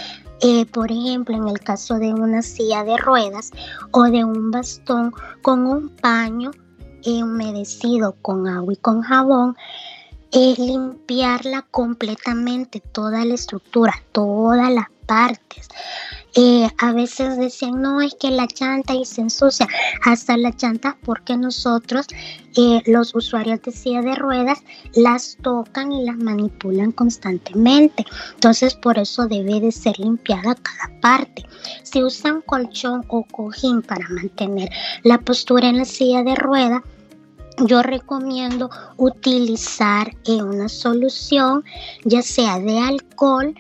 eh, 0.41 0.67
por 0.67 0.91
ejemplo, 0.91 1.37
en 1.37 1.49
el 1.49 1.61
caso 1.61 1.95
de 1.95 2.13
una 2.13 2.43
silla 2.43 2.85
de 2.85 2.97
ruedas 2.97 3.51
o 3.91 4.05
de 4.05 4.25
un 4.25 4.51
bastón 4.51 5.13
con 5.43 5.67
un 5.67 5.89
paño 5.89 6.51
humedecido 7.07 8.15
con 8.23 8.47
agua 8.47 8.73
y 8.73 8.77
con 8.77 9.03
jabón, 9.03 9.57
es 10.33 10.59
limpiarla 10.59 11.67
completamente, 11.71 12.81
toda 12.81 13.25
la 13.25 13.35
estructura, 13.35 13.95
todas 14.13 14.71
las 14.71 14.87
partes. 15.11 15.67
Eh, 16.37 16.69
a 16.79 16.93
veces 16.93 17.37
decían, 17.37 17.83
no, 17.83 18.01
es 18.01 18.15
que 18.15 18.31
la 18.31 18.47
chanta 18.47 18.95
y 18.95 19.05
se 19.05 19.23
ensucia 19.23 19.67
hasta 20.05 20.37
la 20.37 20.53
chanta 20.57 20.97
porque 21.05 21.37
nosotros, 21.37 22.07
eh, 22.57 22.81
los 22.87 23.13
usuarios 23.17 23.61
de 23.63 23.73
silla 23.73 24.03
de 24.03 24.15
ruedas, 24.15 24.61
las 24.95 25.37
tocan 25.43 25.91
y 25.91 26.05
las 26.05 26.17
manipulan 26.17 26.93
constantemente. 26.93 28.05
Entonces, 28.35 28.77
por 28.77 28.99
eso 28.99 29.27
debe 29.27 29.59
de 29.59 29.73
ser 29.73 29.99
limpiada 29.99 30.55
cada 30.55 31.01
parte. 31.01 31.45
Si 31.83 32.05
usan 32.05 32.43
colchón 32.43 33.05
o 33.09 33.25
cojín 33.25 33.83
para 33.83 34.09
mantener 34.11 34.71
la 35.03 35.19
postura 35.19 35.69
en 35.69 35.79
la 35.79 35.85
silla 35.85 36.23
de 36.23 36.37
ruedas, 36.37 36.83
yo 37.67 37.83
recomiendo 37.83 38.71
utilizar 38.97 40.17
eh, 40.25 40.41
una 40.41 40.69
solución, 40.69 41.65
ya 42.05 42.23
sea 42.23 42.61
de 42.61 42.79
alcohol 42.79 43.53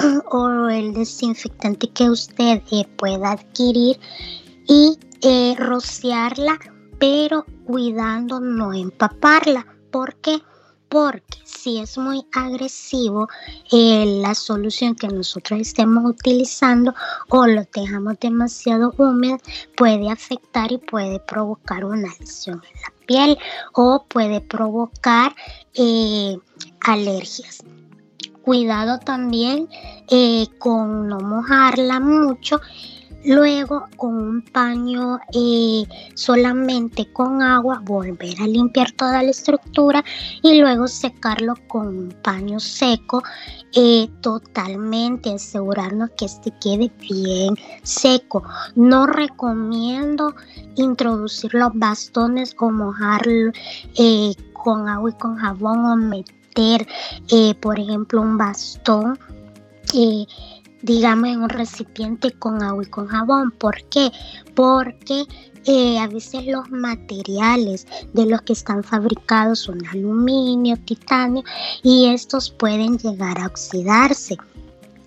o 0.30 0.68
el 0.68 0.94
desinfectante 0.94 1.88
que 1.90 2.10
usted 2.10 2.62
eh, 2.70 2.86
pueda 2.96 3.32
adquirir 3.32 3.98
y 4.66 4.98
eh, 5.22 5.54
rociarla, 5.58 6.58
pero 6.98 7.44
cuidando 7.66 8.40
no 8.40 8.72
empaparla. 8.72 9.66
¿Por 9.90 10.14
qué? 10.16 10.38
Porque 10.88 11.38
si 11.44 11.78
es 11.78 11.96
muy 11.98 12.26
agresivo 12.32 13.28
la 13.70 14.34
solución 14.34 14.96
que 14.96 15.06
nosotros 15.06 15.60
estemos 15.60 16.04
utilizando 16.04 16.94
o 17.28 17.46
lo 17.46 17.64
dejamos 17.72 18.18
demasiado 18.18 18.92
húmedo, 18.98 19.38
puede 19.76 20.10
afectar 20.10 20.72
y 20.72 20.78
puede 20.78 21.20
provocar 21.20 21.84
una 21.84 22.08
lesión 22.18 22.60
en 22.64 22.80
la 22.80 22.90
o 23.72 24.04
puede 24.08 24.40
provocar 24.40 25.34
eh, 25.74 26.36
alergias. 26.80 27.62
Cuidado 28.42 28.98
también 28.98 29.68
eh, 30.10 30.46
con 30.58 31.08
no 31.08 31.20
mojarla 31.20 32.00
mucho 32.00 32.60
Luego 33.24 33.86
con 33.96 34.16
un 34.16 34.42
paño 34.42 35.20
eh, 35.34 35.84
solamente 36.14 37.12
con 37.12 37.42
agua 37.42 37.82
volver 37.84 38.40
a 38.40 38.46
limpiar 38.46 38.92
toda 38.92 39.22
la 39.22 39.30
estructura 39.30 40.02
y 40.42 40.58
luego 40.58 40.88
secarlo 40.88 41.54
con 41.68 41.88
un 41.88 42.14
paño 42.22 42.58
seco 42.60 43.22
eh, 43.74 44.08
totalmente 44.22 45.34
asegurarnos 45.34 46.10
que 46.16 46.24
este 46.24 46.50
quede 46.62 46.90
bien 46.98 47.54
seco. 47.82 48.42
No 48.74 49.06
recomiendo 49.06 50.34
introducir 50.76 51.52
los 51.52 51.72
bastones 51.74 52.56
o 52.58 52.70
mojarlo 52.70 53.52
con 54.54 54.88
agua 54.88 55.10
y 55.10 55.12
con 55.14 55.36
jabón 55.36 55.84
o 55.84 55.96
meter 56.56 56.86
por 57.60 57.78
ejemplo 57.78 58.20
un 58.20 58.38
bastón 58.38 59.18
digamos, 60.82 61.28
en 61.28 61.42
un 61.42 61.48
recipiente 61.48 62.32
con 62.32 62.62
agua 62.62 62.82
y 62.82 62.86
con 62.86 63.06
jabón. 63.06 63.50
¿Por 63.50 63.82
qué? 63.84 64.10
Porque 64.54 65.24
eh, 65.66 65.98
a 65.98 66.06
veces 66.06 66.46
los 66.46 66.70
materiales 66.70 67.86
de 68.12 68.26
los 68.26 68.42
que 68.42 68.54
están 68.54 68.82
fabricados 68.82 69.60
son 69.60 69.86
aluminio, 69.86 70.76
titanio 70.78 71.44
y 71.82 72.06
estos 72.06 72.50
pueden 72.50 72.98
llegar 72.98 73.38
a 73.38 73.46
oxidarse 73.46 74.38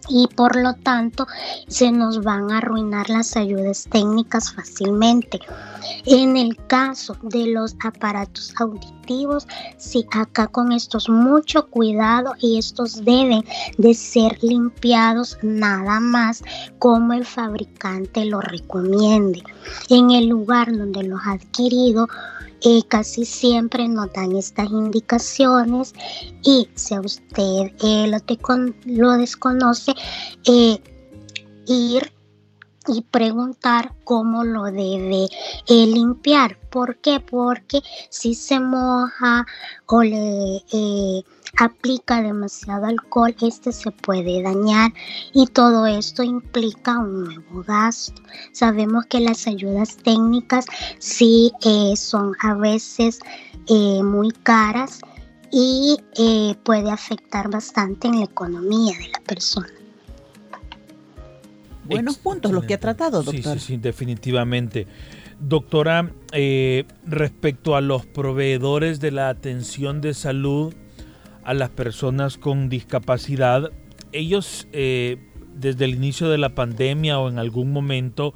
y 0.09 0.27
por 0.27 0.55
lo 0.55 0.73
tanto 0.73 1.27
se 1.67 1.91
nos 1.91 2.23
van 2.23 2.51
a 2.51 2.57
arruinar 2.57 3.09
las 3.09 3.35
ayudas 3.35 3.87
técnicas 3.89 4.53
fácilmente. 4.53 5.39
En 6.05 6.37
el 6.37 6.55
caso 6.67 7.17
de 7.21 7.47
los 7.47 7.75
aparatos 7.83 8.53
auditivos, 8.59 9.47
sí, 9.77 10.05
acá 10.11 10.47
con 10.47 10.71
estos 10.71 11.09
mucho 11.09 11.67
cuidado 11.67 12.33
y 12.39 12.57
estos 12.57 13.03
deben 13.03 13.43
de 13.77 13.93
ser 13.93 14.37
limpiados 14.41 15.37
nada 15.41 15.99
más 15.99 16.43
como 16.79 17.13
el 17.13 17.25
fabricante 17.25 18.25
lo 18.25 18.41
recomiende. 18.41 19.43
En 19.89 20.11
el 20.11 20.27
lugar 20.27 20.75
donde 20.75 21.03
los 21.03 21.19
ha 21.25 21.33
adquirido, 21.33 22.07
eh, 22.63 22.81
casi 22.87 23.25
siempre 23.25 23.87
nos 23.89 24.11
dan 24.13 24.35
estas 24.35 24.69
indicaciones 24.71 25.93
y 26.43 26.69
si 26.75 26.97
usted 26.97 27.71
eh, 27.83 28.07
lo, 28.07 28.73
lo, 28.85 29.11
desconoce, 29.17 29.93
eh, 30.45 30.79
ir 31.67 32.12
y 32.87 33.01
preguntar 33.01 33.93
cómo 34.03 34.43
lo 34.43 34.63
debe 34.63 35.27
limpiar. 35.67 36.59
¿Por 36.69 36.97
qué? 36.97 37.19
Porque 37.19 37.81
si 38.09 38.35
se 38.35 38.59
moja 38.59 39.45
o 39.85 40.03
le 40.03 41.23
aplica 41.57 42.21
demasiado 42.21 42.85
alcohol, 42.85 43.35
este 43.41 43.71
se 43.71 43.91
puede 43.91 44.41
dañar 44.41 44.91
y 45.33 45.47
todo 45.47 45.85
esto 45.85 46.23
implica 46.23 46.97
un 46.97 47.25
nuevo 47.25 47.63
gasto. 47.63 48.21
Sabemos 48.51 49.05
que 49.05 49.19
las 49.19 49.47
ayudas 49.47 49.97
técnicas 49.97 50.65
sí 50.99 51.51
eh, 51.63 51.95
son 51.95 52.33
a 52.41 52.55
veces 52.55 53.19
eh, 53.67 54.01
muy 54.03 54.31
caras 54.31 54.99
y 55.51 55.97
eh, 56.17 56.55
puede 56.63 56.89
afectar 56.89 57.49
bastante 57.49 58.07
en 58.07 58.19
la 58.19 58.25
economía 58.25 58.97
de 58.97 59.09
la 59.09 59.19
persona. 59.19 59.82
Buenos 61.85 62.17
puntos 62.17 62.51
los 62.51 62.65
que 62.65 62.75
ha 62.75 62.79
tratado, 62.79 63.23
doctor. 63.23 63.59
Sí, 63.59 63.59
sí, 63.59 63.73
sí 63.73 63.77
definitivamente. 63.77 64.87
Doctora, 65.39 66.11
respecto 67.05 67.75
a 67.75 67.81
los 67.81 68.05
proveedores 68.05 68.99
de 68.99 69.11
la 69.11 69.29
atención 69.29 69.99
de 69.99 70.13
salud, 70.13 70.73
a 71.43 71.53
las 71.53 71.69
personas 71.69 72.37
con 72.37 72.69
discapacidad, 72.69 73.71
ellos 74.11 74.67
eh, 74.71 75.17
desde 75.55 75.85
el 75.85 75.95
inicio 75.95 76.29
de 76.29 76.37
la 76.37 76.55
pandemia 76.55 77.19
o 77.19 77.29
en 77.29 77.39
algún 77.39 77.71
momento 77.71 78.33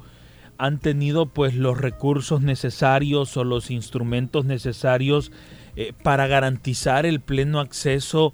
han 0.58 0.80
tenido 0.80 1.26
pues 1.26 1.54
los 1.54 1.78
recursos 1.78 2.42
necesarios 2.42 3.36
o 3.36 3.44
los 3.44 3.70
instrumentos 3.70 4.44
necesarios 4.44 5.30
eh, 5.76 5.92
para 6.02 6.26
garantizar 6.26 7.06
el 7.06 7.20
pleno 7.20 7.60
acceso 7.60 8.32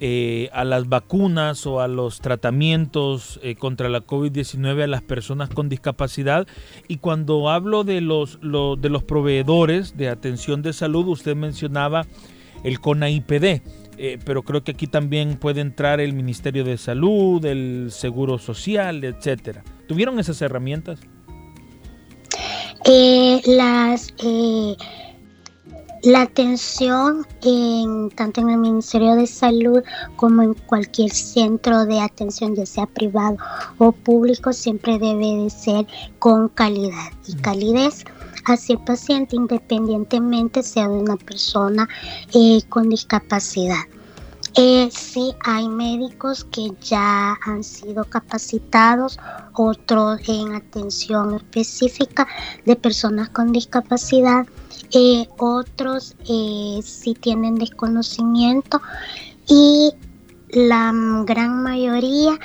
eh, 0.00 0.48
a 0.52 0.64
las 0.64 0.88
vacunas 0.88 1.66
o 1.66 1.80
a 1.80 1.88
los 1.88 2.20
tratamientos 2.20 3.38
contra 3.58 3.88
la 3.88 4.00
COVID-19 4.00 4.82
a 4.82 4.86
las 4.86 5.02
personas 5.02 5.50
con 5.50 5.68
discapacidad. 5.68 6.46
Y 6.88 6.96
cuando 6.96 7.50
hablo 7.50 7.84
de 7.84 8.00
los, 8.00 8.40
de 8.40 8.88
los 8.88 9.04
proveedores 9.04 9.96
de 9.96 10.08
atención 10.08 10.62
de 10.62 10.72
salud, 10.72 11.06
usted 11.08 11.36
mencionaba 11.36 12.06
el 12.64 12.80
CONAIPD. 12.80 13.62
Eh, 14.02 14.18
pero 14.24 14.42
creo 14.42 14.64
que 14.64 14.72
aquí 14.72 14.86
también 14.86 15.36
puede 15.36 15.60
entrar 15.60 16.00
el 16.00 16.14
Ministerio 16.14 16.64
de 16.64 16.78
Salud, 16.78 17.44
el 17.44 17.88
Seguro 17.90 18.38
Social, 18.38 19.04
etcétera. 19.04 19.62
¿Tuvieron 19.86 20.18
esas 20.18 20.40
herramientas? 20.40 21.00
Eh, 22.86 23.42
las 23.44 24.14
eh, 24.24 24.74
la 26.02 26.22
atención 26.22 27.26
en 27.42 28.10
tanto 28.10 28.40
en 28.40 28.50
el 28.50 28.58
Ministerio 28.58 29.16
de 29.16 29.26
Salud 29.26 29.82
como 30.16 30.42
en 30.42 30.54
cualquier 30.54 31.10
centro 31.10 31.84
de 31.84 32.00
atención, 32.00 32.54
ya 32.54 32.66
sea 32.66 32.86
privado 32.86 33.36
o 33.78 33.92
público, 33.92 34.52
siempre 34.52 34.98
debe 34.98 35.42
de 35.42 35.50
ser 35.50 35.86
con 36.18 36.48
calidad 36.48 37.12
y 37.26 37.34
calidez 37.36 38.04
hacia 38.46 38.74
el 38.74 38.84
paciente 38.84 39.36
independientemente 39.36 40.62
sea 40.62 40.88
de 40.88 40.96
una 40.96 41.16
persona 41.16 41.88
eh, 42.32 42.62
con 42.68 42.88
discapacidad. 42.88 43.84
Eh, 44.56 44.88
sí, 44.90 45.32
hay 45.44 45.68
médicos 45.68 46.44
que 46.44 46.72
ya 46.80 47.38
han 47.46 47.62
sido 47.62 48.04
capacitados, 48.04 49.18
otros 49.52 50.20
en 50.28 50.54
atención 50.54 51.34
específica 51.34 52.26
de 52.64 52.74
personas 52.74 53.28
con 53.28 53.52
discapacidad, 53.52 54.46
eh, 54.92 55.28
otros 55.38 56.16
eh, 56.28 56.80
sí 56.82 57.14
tienen 57.14 57.56
desconocimiento 57.56 58.80
y 59.46 59.92
la 60.50 60.92
gran 61.24 61.62
mayoría 61.62 62.38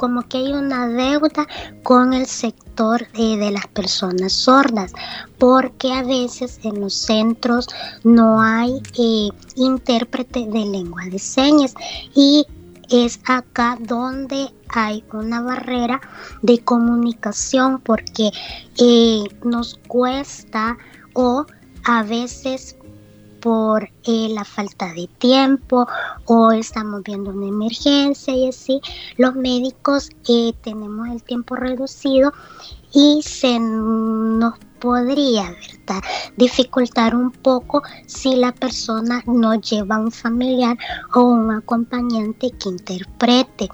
como 0.00 0.22
que 0.22 0.38
hay 0.38 0.52
una 0.54 0.88
deuda 0.88 1.46
con 1.82 2.14
el 2.14 2.24
sector 2.24 3.06
eh, 3.12 3.36
de 3.36 3.50
las 3.50 3.66
personas 3.66 4.32
sordas, 4.32 4.94
porque 5.36 5.92
a 5.92 6.02
veces 6.02 6.58
en 6.62 6.80
los 6.80 6.94
centros 6.94 7.66
no 8.02 8.40
hay 8.40 8.80
eh, 8.98 9.28
intérprete 9.56 10.46
de 10.46 10.64
lengua 10.64 11.02
de 11.04 11.18
señas 11.18 11.74
y 12.14 12.46
es 12.88 13.20
acá 13.26 13.76
donde 13.78 14.48
hay 14.70 15.04
una 15.12 15.42
barrera 15.42 16.00
de 16.40 16.60
comunicación 16.60 17.78
porque 17.82 18.30
eh, 18.78 19.24
nos 19.44 19.78
cuesta 19.86 20.78
o 21.14 21.46
a 21.84 22.02
veces 22.02 22.76
por 23.40 23.84
eh, 24.04 24.28
la 24.30 24.44
falta 24.44 24.92
de 24.92 25.08
tiempo 25.18 25.86
o 26.26 26.52
estamos 26.52 27.02
viendo 27.02 27.30
una 27.30 27.46
emergencia 27.46 28.34
y 28.34 28.48
así, 28.48 28.80
los 29.16 29.34
médicos 29.34 30.10
eh, 30.28 30.52
tenemos 30.62 31.08
el 31.08 31.22
tiempo 31.22 31.56
reducido 31.56 32.32
y 32.92 33.22
se 33.22 33.58
nos 33.58 34.58
podría 34.80 35.54
dificultar 36.36 37.14
un 37.14 37.30
poco 37.30 37.82
si 38.06 38.36
la 38.36 38.52
persona 38.52 39.22
no 39.26 39.54
lleva 39.54 39.98
un 39.98 40.10
familiar 40.10 40.76
o 41.14 41.22
un 41.22 41.50
acompañante 41.50 42.50
que 42.52 42.68
interprete. 42.68 43.68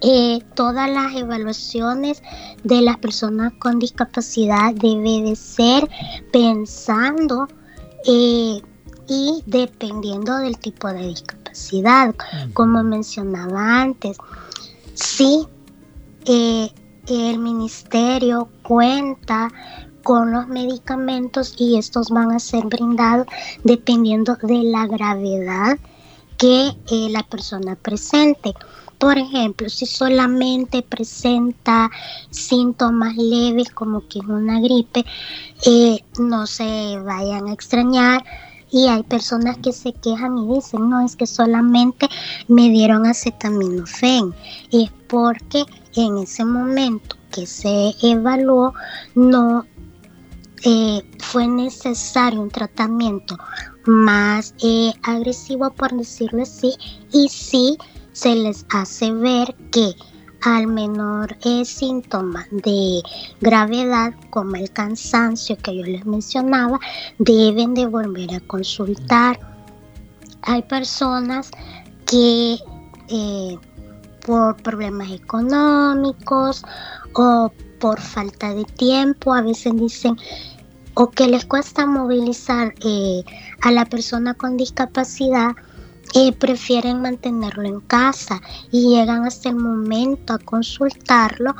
Eh, 0.00 0.40
todas 0.54 0.88
las 0.88 1.14
evaluaciones 1.14 2.22
de 2.62 2.82
las 2.82 2.98
personas 2.98 3.52
con 3.58 3.78
discapacidad 3.78 4.72
debe 4.74 5.28
de 5.28 5.36
ser 5.36 5.88
pensando 6.32 7.48
eh, 8.06 8.60
y 9.08 9.42
dependiendo 9.46 10.36
del 10.38 10.58
tipo 10.58 10.88
de 10.88 11.08
discapacidad, 11.08 12.14
como 12.54 12.82
mencionaba 12.84 13.80
antes. 13.80 14.18
Sí, 14.94 15.48
eh, 16.26 16.70
el 17.08 17.38
ministerio 17.38 18.48
cuenta 18.62 19.50
con 20.02 20.32
los 20.32 20.46
medicamentos 20.48 21.54
y 21.58 21.76
estos 21.76 22.10
van 22.10 22.32
a 22.32 22.38
ser 22.38 22.64
brindados 22.66 23.26
dependiendo 23.64 24.36
de 24.42 24.62
la 24.62 24.86
gravedad 24.86 25.78
que 26.38 26.68
eh, 26.68 27.08
la 27.10 27.22
persona 27.24 27.76
presente. 27.76 28.54
Por 28.98 29.16
ejemplo, 29.16 29.68
si 29.68 29.86
solamente 29.86 30.82
presenta 30.82 31.90
síntomas 32.30 33.16
leves 33.16 33.70
como 33.70 34.06
que 34.08 34.18
es 34.18 34.24
una 34.24 34.60
gripe, 34.60 35.04
eh, 35.64 36.04
no 36.18 36.46
se 36.46 36.98
vayan 36.98 37.46
a 37.46 37.52
extrañar. 37.52 38.24
Y 38.70 38.88
hay 38.88 39.02
personas 39.04 39.56
que 39.58 39.72
se 39.72 39.94
quejan 39.94 40.36
y 40.36 40.56
dicen, 40.56 40.90
no, 40.90 41.00
es 41.00 41.16
que 41.16 41.26
solamente 41.26 42.08
me 42.48 42.68
dieron 42.68 43.06
acetaminofén. 43.06 44.34
Es 44.72 44.90
porque 45.06 45.64
en 45.94 46.18
ese 46.18 46.44
momento 46.44 47.16
que 47.30 47.46
se 47.46 47.94
evaluó 48.02 48.74
no 49.14 49.64
eh, 50.64 51.02
fue 51.20 51.46
necesario 51.46 52.40
un 52.40 52.50
tratamiento 52.50 53.38
más 53.86 54.54
eh, 54.62 54.92
agresivo, 55.02 55.70
por 55.70 55.92
decirlo 55.96 56.42
así, 56.42 56.74
y 57.12 57.28
sí 57.28 57.78
se 58.18 58.34
les 58.34 58.66
hace 58.70 59.12
ver 59.12 59.54
que 59.70 59.94
al 60.42 60.66
menor 60.66 61.36
eh, 61.44 61.64
síntoma 61.64 62.46
de 62.50 63.00
gravedad 63.40 64.12
como 64.30 64.56
el 64.56 64.72
cansancio 64.72 65.56
que 65.58 65.76
yo 65.76 65.84
les 65.84 66.04
mencionaba, 66.04 66.80
deben 67.20 67.74
de 67.74 67.86
volver 67.86 68.34
a 68.34 68.40
consultar. 68.40 69.38
Hay 70.42 70.62
personas 70.62 71.52
que 72.06 72.58
por 74.26 74.56
problemas 74.56 75.12
económicos 75.12 76.64
o 77.14 77.52
por 77.78 78.00
falta 78.00 78.52
de 78.52 78.64
tiempo, 78.64 79.32
a 79.32 79.42
veces 79.42 79.76
dicen 79.76 80.16
o 80.94 81.08
que 81.10 81.28
les 81.28 81.44
cuesta 81.44 81.86
movilizar 81.86 82.74
eh, 82.84 83.22
a 83.62 83.70
la 83.70 83.84
persona 83.84 84.34
con 84.34 84.56
discapacidad, 84.56 85.52
eh, 86.14 86.32
prefieren 86.32 87.02
mantenerlo 87.02 87.64
en 87.64 87.80
casa 87.80 88.40
y 88.70 88.90
llegan 88.90 89.24
hasta 89.24 89.48
el 89.48 89.56
momento 89.56 90.32
a 90.32 90.38
consultarlo 90.38 91.54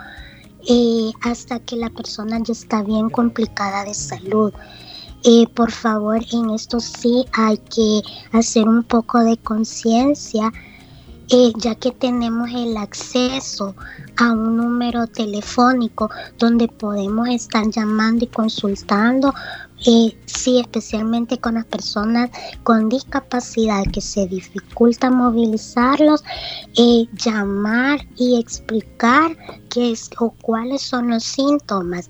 eh, 0.69 1.11
hasta 1.23 1.61
que 1.61 1.77
la 1.77 1.91
persona 1.91 2.39
ya 2.43 2.53
está 2.53 2.83
bien 2.83 3.11
complicada 3.11 3.85
de 3.85 3.95
salud. 3.95 4.53
por 5.55 5.71
favor, 5.73 6.21
en 6.33 6.51
esto 6.51 6.81
sí 6.81 7.25
hay 7.33 7.59
que 7.59 8.03
hacer 8.33 8.69
un 8.69 8.85
poco 8.85 9.19
de 9.21 9.37
conciencia 9.37 10.53
eh, 11.31 11.53
ya 11.59 11.75
que 11.75 11.93
tenemos 11.93 12.49
el 12.51 12.75
acceso 12.79 13.75
a 14.17 14.33
un 14.33 14.57
número 14.57 15.07
telefónico 15.07 16.09
donde 16.39 16.69
podemos 16.69 17.29
estar 17.29 17.69
llamando 17.69 18.25
y 18.25 18.29
consultando, 18.29 19.35
eh, 19.87 20.17
sí, 20.25 20.59
especialmente 20.59 21.39
con 21.39 21.55
las 21.55 21.67
personas 21.67 22.31
con 22.63 22.89
discapacidad 22.89 23.85
que 23.93 24.01
se 24.01 24.27
dificulta 24.27 25.11
movilizarlos, 25.11 26.25
eh, 26.79 27.07
llamar 27.13 28.01
y 28.17 28.41
explicar 28.41 29.37
qué 29.69 29.95
o 30.19 30.31
cuáles 30.31 30.81
son 30.81 31.11
los 31.11 31.25
síntomas. 31.25 32.09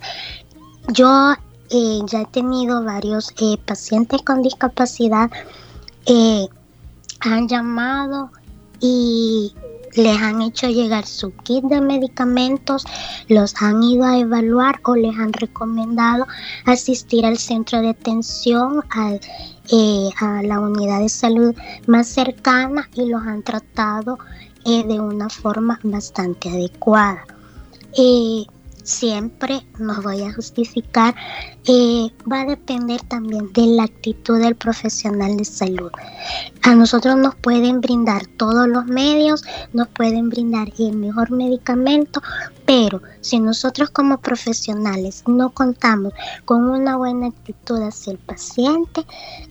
Yo 0.92 1.34
ya 1.70 2.22
he 2.22 2.26
tenido 2.26 2.82
varios 2.84 3.34
pacientes 3.66 4.22
con 4.22 4.42
discapacidad, 4.42 5.30
han 7.20 7.48
llamado 7.48 8.30
y 8.80 9.52
les 9.94 10.20
han 10.20 10.42
hecho 10.42 10.68
llegar 10.68 11.06
su 11.06 11.32
kit 11.32 11.64
de 11.64 11.80
medicamentos, 11.80 12.84
los 13.28 13.54
han 13.60 13.82
ido 13.82 14.04
a 14.04 14.18
evaluar 14.18 14.80
o 14.84 14.94
les 14.94 15.16
han 15.18 15.32
recomendado 15.32 16.26
asistir 16.64 17.26
al 17.26 17.38
centro 17.38 17.80
de 17.80 17.90
atención, 17.90 18.82
eh, 19.70 20.10
a 20.20 20.42
la 20.42 20.60
unidad 20.60 21.00
de 21.00 21.08
salud 21.08 21.54
más 21.86 22.08
cercana 22.08 22.88
y 22.94 23.06
los 23.06 23.22
han 23.22 23.42
tratado 23.42 24.18
eh, 24.64 24.84
de 24.84 25.00
una 25.00 25.28
forma 25.28 25.80
bastante 25.82 26.48
adecuada. 26.48 27.24
Eh, 27.96 28.44
siempre 28.88 29.66
nos 29.78 30.02
voy 30.02 30.22
a 30.22 30.32
justificar, 30.32 31.14
eh, 31.66 32.10
va 32.30 32.40
a 32.40 32.46
depender 32.46 33.00
también 33.02 33.52
de 33.52 33.66
la 33.66 33.84
actitud 33.84 34.40
del 34.40 34.56
profesional 34.56 35.36
de 35.36 35.44
salud. 35.44 35.90
A 36.62 36.74
nosotros 36.74 37.16
nos 37.16 37.34
pueden 37.36 37.82
brindar 37.82 38.26
todos 38.38 38.66
los 38.66 38.86
medios, 38.86 39.44
nos 39.74 39.88
pueden 39.88 40.30
brindar 40.30 40.72
el 40.78 40.96
mejor 40.96 41.30
medicamento, 41.30 42.22
pero 42.64 43.02
si 43.20 43.38
nosotros 43.38 43.90
como 43.90 44.18
profesionales 44.18 45.22
no 45.26 45.50
contamos 45.50 46.14
con 46.46 46.68
una 46.70 46.96
buena 46.96 47.26
actitud 47.26 47.82
hacia 47.82 48.12
el 48.12 48.18
paciente, 48.18 49.04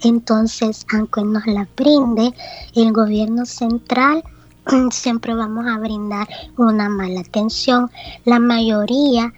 entonces 0.04 0.86
aunque 0.92 1.22
nos 1.22 1.46
la 1.46 1.68
brinde 1.76 2.34
el 2.74 2.92
gobierno 2.92 3.46
central, 3.46 4.24
siempre 4.92 5.34
vamos 5.34 5.66
a 5.68 5.78
brindar 5.78 6.28
una 6.58 6.90
mala 6.90 7.22
atención. 7.22 7.90
La 8.26 8.40
mayoría 8.40 9.34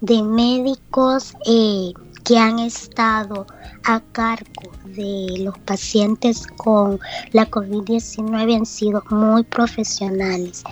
de 0.00 0.22
médicos 0.22 1.34
eh, 1.46 1.92
que 2.24 2.38
han 2.38 2.58
estado 2.58 3.46
a 3.84 4.00
cargo 4.12 4.70
de 4.84 5.40
los 5.40 5.58
pacientes 5.58 6.46
con 6.56 6.98
la 7.32 7.48
COVID-19 7.50 8.56
han 8.56 8.66
sido 8.66 9.02
muy 9.10 9.42
profesionales. 9.42 10.64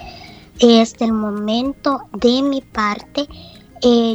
Este 0.61 1.05
el 1.05 1.13
momento 1.13 2.01
de 2.15 2.43
mi 2.43 2.61
parte 2.61 3.29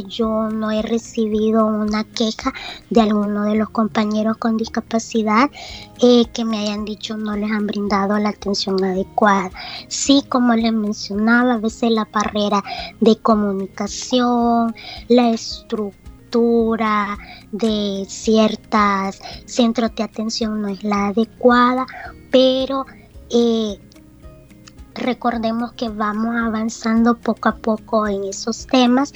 yo 0.08 0.48
no 0.50 0.70
he 0.70 0.82
recibido 0.82 1.66
una 1.66 2.04
queja 2.04 2.52
de 2.90 3.00
alguno 3.00 3.44
de 3.44 3.54
los 3.54 3.70
compañeros 3.70 4.36
con 4.36 4.56
discapacidad 4.56 5.50
eh, 6.02 6.26
que 6.32 6.44
me 6.44 6.58
hayan 6.58 6.84
dicho 6.84 7.16
no 7.16 7.36
les 7.36 7.50
han 7.50 7.66
brindado 7.66 8.18
la 8.18 8.30
atención 8.30 8.82
adecuada. 8.82 9.50
Sí, 9.88 10.22
como 10.28 10.54
les 10.54 10.72
mencionaba, 10.72 11.54
a 11.54 11.58
veces 11.58 11.90
la 11.90 12.08
barrera 12.12 12.62
de 13.00 13.16
comunicación, 13.16 14.74
la 15.08 15.30
estructura 15.30 17.18
de 17.52 18.04
ciertas 18.08 19.20
centros 19.46 19.94
de 19.94 20.02
atención 20.02 20.62
no 20.62 20.68
es 20.68 20.82
la 20.82 21.08
adecuada, 21.08 21.86
pero 22.30 22.86
eh, 23.30 23.78
recordemos 24.94 25.72
que 25.72 25.88
vamos 25.88 26.36
avanzando 26.36 27.16
poco 27.16 27.48
a 27.48 27.56
poco 27.56 28.06
en 28.06 28.24
esos 28.24 28.66
temas 28.66 29.12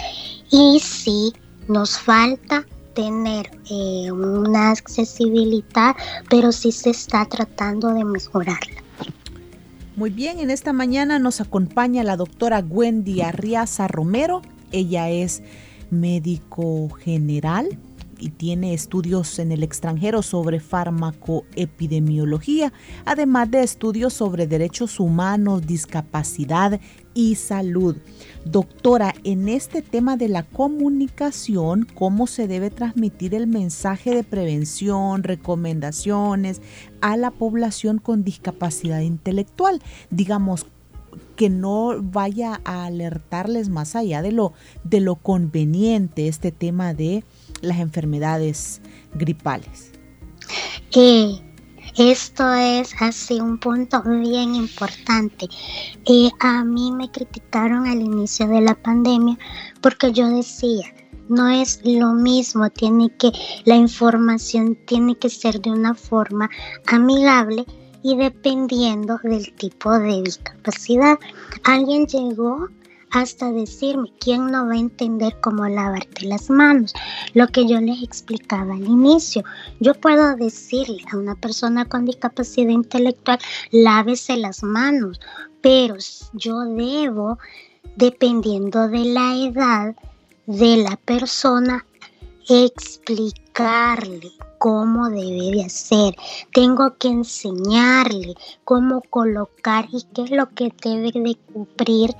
y 0.50 0.80
sí 0.80 1.32
nos 1.68 1.98
falta 1.98 2.64
tener 2.94 3.50
eh, 3.70 4.10
una 4.10 4.70
accesibilidad, 4.70 5.94
pero 6.28 6.50
sí 6.50 6.72
se 6.72 6.90
está 6.90 7.24
tratando 7.26 7.92
de 7.94 8.04
mejorarla. 8.04 8.82
Muy 9.94 10.10
bien, 10.10 10.38
en 10.40 10.50
esta 10.50 10.72
mañana 10.72 11.18
nos 11.18 11.40
acompaña 11.40 12.04
la 12.04 12.16
doctora 12.16 12.60
Wendy 12.60 13.20
Arriaza 13.20 13.88
Romero. 13.88 14.42
Ella 14.70 15.10
es 15.10 15.42
médico 15.90 16.88
general 16.90 17.78
y 18.18 18.30
tiene 18.30 18.74
estudios 18.74 19.38
en 19.38 19.52
el 19.52 19.62
extranjero 19.62 20.22
sobre 20.22 20.58
farmacoepidemiología, 20.60 22.72
además 23.04 23.50
de 23.50 23.62
estudios 23.62 24.12
sobre 24.12 24.46
derechos 24.46 25.00
humanos, 25.00 25.66
discapacidad 25.66 26.78
y 27.14 27.36
salud. 27.36 27.96
Doctora, 28.44 29.14
en 29.24 29.48
este 29.48 29.80
tema 29.82 30.16
de 30.16 30.28
la 30.28 30.44
comunicación, 30.44 31.86
¿cómo 31.94 32.26
se 32.26 32.46
debe 32.46 32.70
transmitir 32.70 33.34
el 33.34 33.46
mensaje 33.46 34.14
de 34.14 34.24
prevención, 34.24 35.22
recomendaciones 35.22 36.60
a 37.00 37.16
la 37.16 37.30
población 37.30 37.98
con 37.98 38.24
discapacidad 38.24 39.00
intelectual? 39.00 39.80
Digamos, 40.10 40.66
que 41.36 41.50
no 41.50 42.00
vaya 42.02 42.60
a 42.64 42.86
alertarles 42.86 43.68
más 43.68 43.94
allá 43.96 44.22
de 44.22 44.32
lo, 44.32 44.54
de 44.84 45.00
lo 45.00 45.16
conveniente 45.16 46.28
este 46.28 46.52
tema 46.52 46.94
de 46.94 47.24
las 47.60 47.78
enfermedades 47.78 48.80
gripales. 49.14 49.92
Esto 51.98 52.54
es 52.54 52.94
así 53.00 53.40
un 53.40 53.58
punto 53.58 54.02
bien 54.04 54.54
importante. 54.54 55.48
A 56.40 56.64
mí 56.64 56.92
me 56.92 57.10
criticaron 57.10 57.86
al 57.86 58.00
inicio 58.00 58.46
de 58.46 58.60
la 58.60 58.74
pandemia 58.74 59.36
porque 59.80 60.12
yo 60.12 60.28
decía, 60.28 60.94
no 61.28 61.48
es 61.48 61.80
lo 61.84 62.12
mismo, 62.12 62.70
tiene 62.70 63.10
que 63.16 63.32
la 63.64 63.74
información 63.74 64.78
tiene 64.86 65.16
que 65.16 65.28
ser 65.28 65.60
de 65.60 65.72
una 65.72 65.94
forma 65.94 66.48
amigable 66.86 67.66
y 68.02 68.16
dependiendo 68.16 69.18
del 69.24 69.52
tipo 69.54 69.98
de 69.98 70.22
discapacidad. 70.22 71.18
Alguien 71.64 72.06
llegó 72.06 72.68
hasta 73.10 73.52
decirme, 73.52 74.12
¿quién 74.20 74.50
no 74.50 74.66
va 74.66 74.72
a 74.72 74.78
entender 74.78 75.36
cómo 75.40 75.66
lavarte 75.68 76.26
las 76.26 76.50
manos? 76.50 76.94
Lo 77.34 77.46
que 77.48 77.66
yo 77.66 77.80
les 77.80 78.02
explicaba 78.02 78.74
al 78.74 78.84
inicio. 78.84 79.42
Yo 79.80 79.94
puedo 79.94 80.36
decirle 80.36 81.02
a 81.12 81.16
una 81.16 81.34
persona 81.34 81.84
con 81.84 82.04
discapacidad 82.04 82.70
intelectual, 82.70 83.38
lávese 83.70 84.36
las 84.36 84.62
manos, 84.62 85.20
pero 85.60 85.96
yo 86.34 86.60
debo, 86.60 87.38
dependiendo 87.96 88.88
de 88.88 89.04
la 89.04 89.34
edad 89.34 89.96
de 90.46 90.76
la 90.78 90.96
persona, 90.96 91.84
explicarle 92.48 94.32
cómo 94.58 95.08
debe 95.08 95.56
de 95.56 95.64
hacer. 95.64 96.14
Tengo 96.52 96.96
que 96.98 97.08
enseñarle 97.08 98.34
cómo 98.64 99.02
colocar 99.10 99.86
y 99.92 100.04
qué 100.14 100.22
es 100.22 100.30
lo 100.30 100.48
que 100.50 100.72
debe 100.82 101.12
de 101.12 101.36
cubrir 101.52 102.14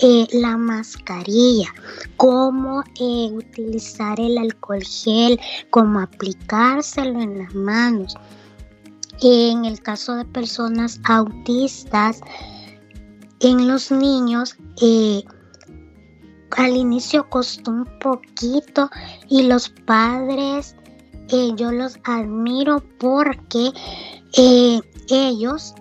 eh, 0.00 0.26
la 0.32 0.56
mascarilla, 0.56 1.72
cómo 2.16 2.82
eh, 3.00 3.30
utilizar 3.32 4.20
el 4.20 4.38
alcohol 4.38 4.82
gel, 4.82 5.40
cómo 5.70 6.00
aplicárselo 6.00 7.20
en 7.20 7.38
las 7.38 7.54
manos. 7.54 8.14
En 9.22 9.64
el 9.64 9.80
caso 9.80 10.14
de 10.14 10.26
personas 10.26 11.00
autistas, 11.04 12.20
en 13.40 13.66
los 13.66 13.90
niños, 13.90 14.56
eh, 14.82 15.24
al 16.50 16.76
inicio 16.76 17.28
costó 17.28 17.70
un 17.70 17.86
poquito 17.98 18.90
y 19.28 19.42
los 19.42 19.68
padres 19.68 20.75
eh, 21.30 21.50
yo 21.56 21.72
los 21.72 21.98
admiro 22.04 22.82
porque 22.98 23.70
eh, 24.36 24.80
ellos 25.10 25.74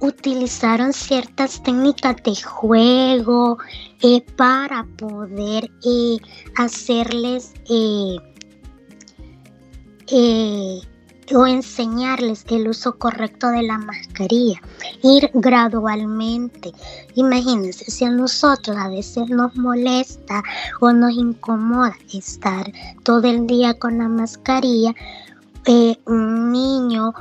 utilizaron 0.00 0.92
ciertas 0.92 1.62
técnicas 1.62 2.16
de 2.22 2.34
juego 2.36 3.58
eh, 4.02 4.20
para 4.36 4.86
poder 4.96 5.70
hacerles 6.56 7.54
o 11.34 11.46
enseñarles 11.46 12.44
el 12.48 12.68
uso 12.68 12.98
correcto 12.98 13.48
de 13.48 13.62
la 13.62 13.78
mascarilla, 13.78 14.60
ir 15.02 15.30
gradualmente. 15.34 16.72
Imagínense, 17.14 17.90
si 17.90 18.04
a 18.04 18.10
nosotros 18.10 18.76
a 18.76 18.88
veces 18.88 19.28
nos 19.30 19.54
molesta 19.56 20.42
o 20.80 20.92
nos 20.92 21.12
incomoda 21.12 21.96
estar 22.12 22.70
todo 23.02 23.28
el 23.28 23.46
día 23.46 23.74
con 23.74 23.98
la 23.98 24.08
mascarilla, 24.08 24.94
eh, 25.66 25.96
un 26.06 26.52
niño 26.52 27.14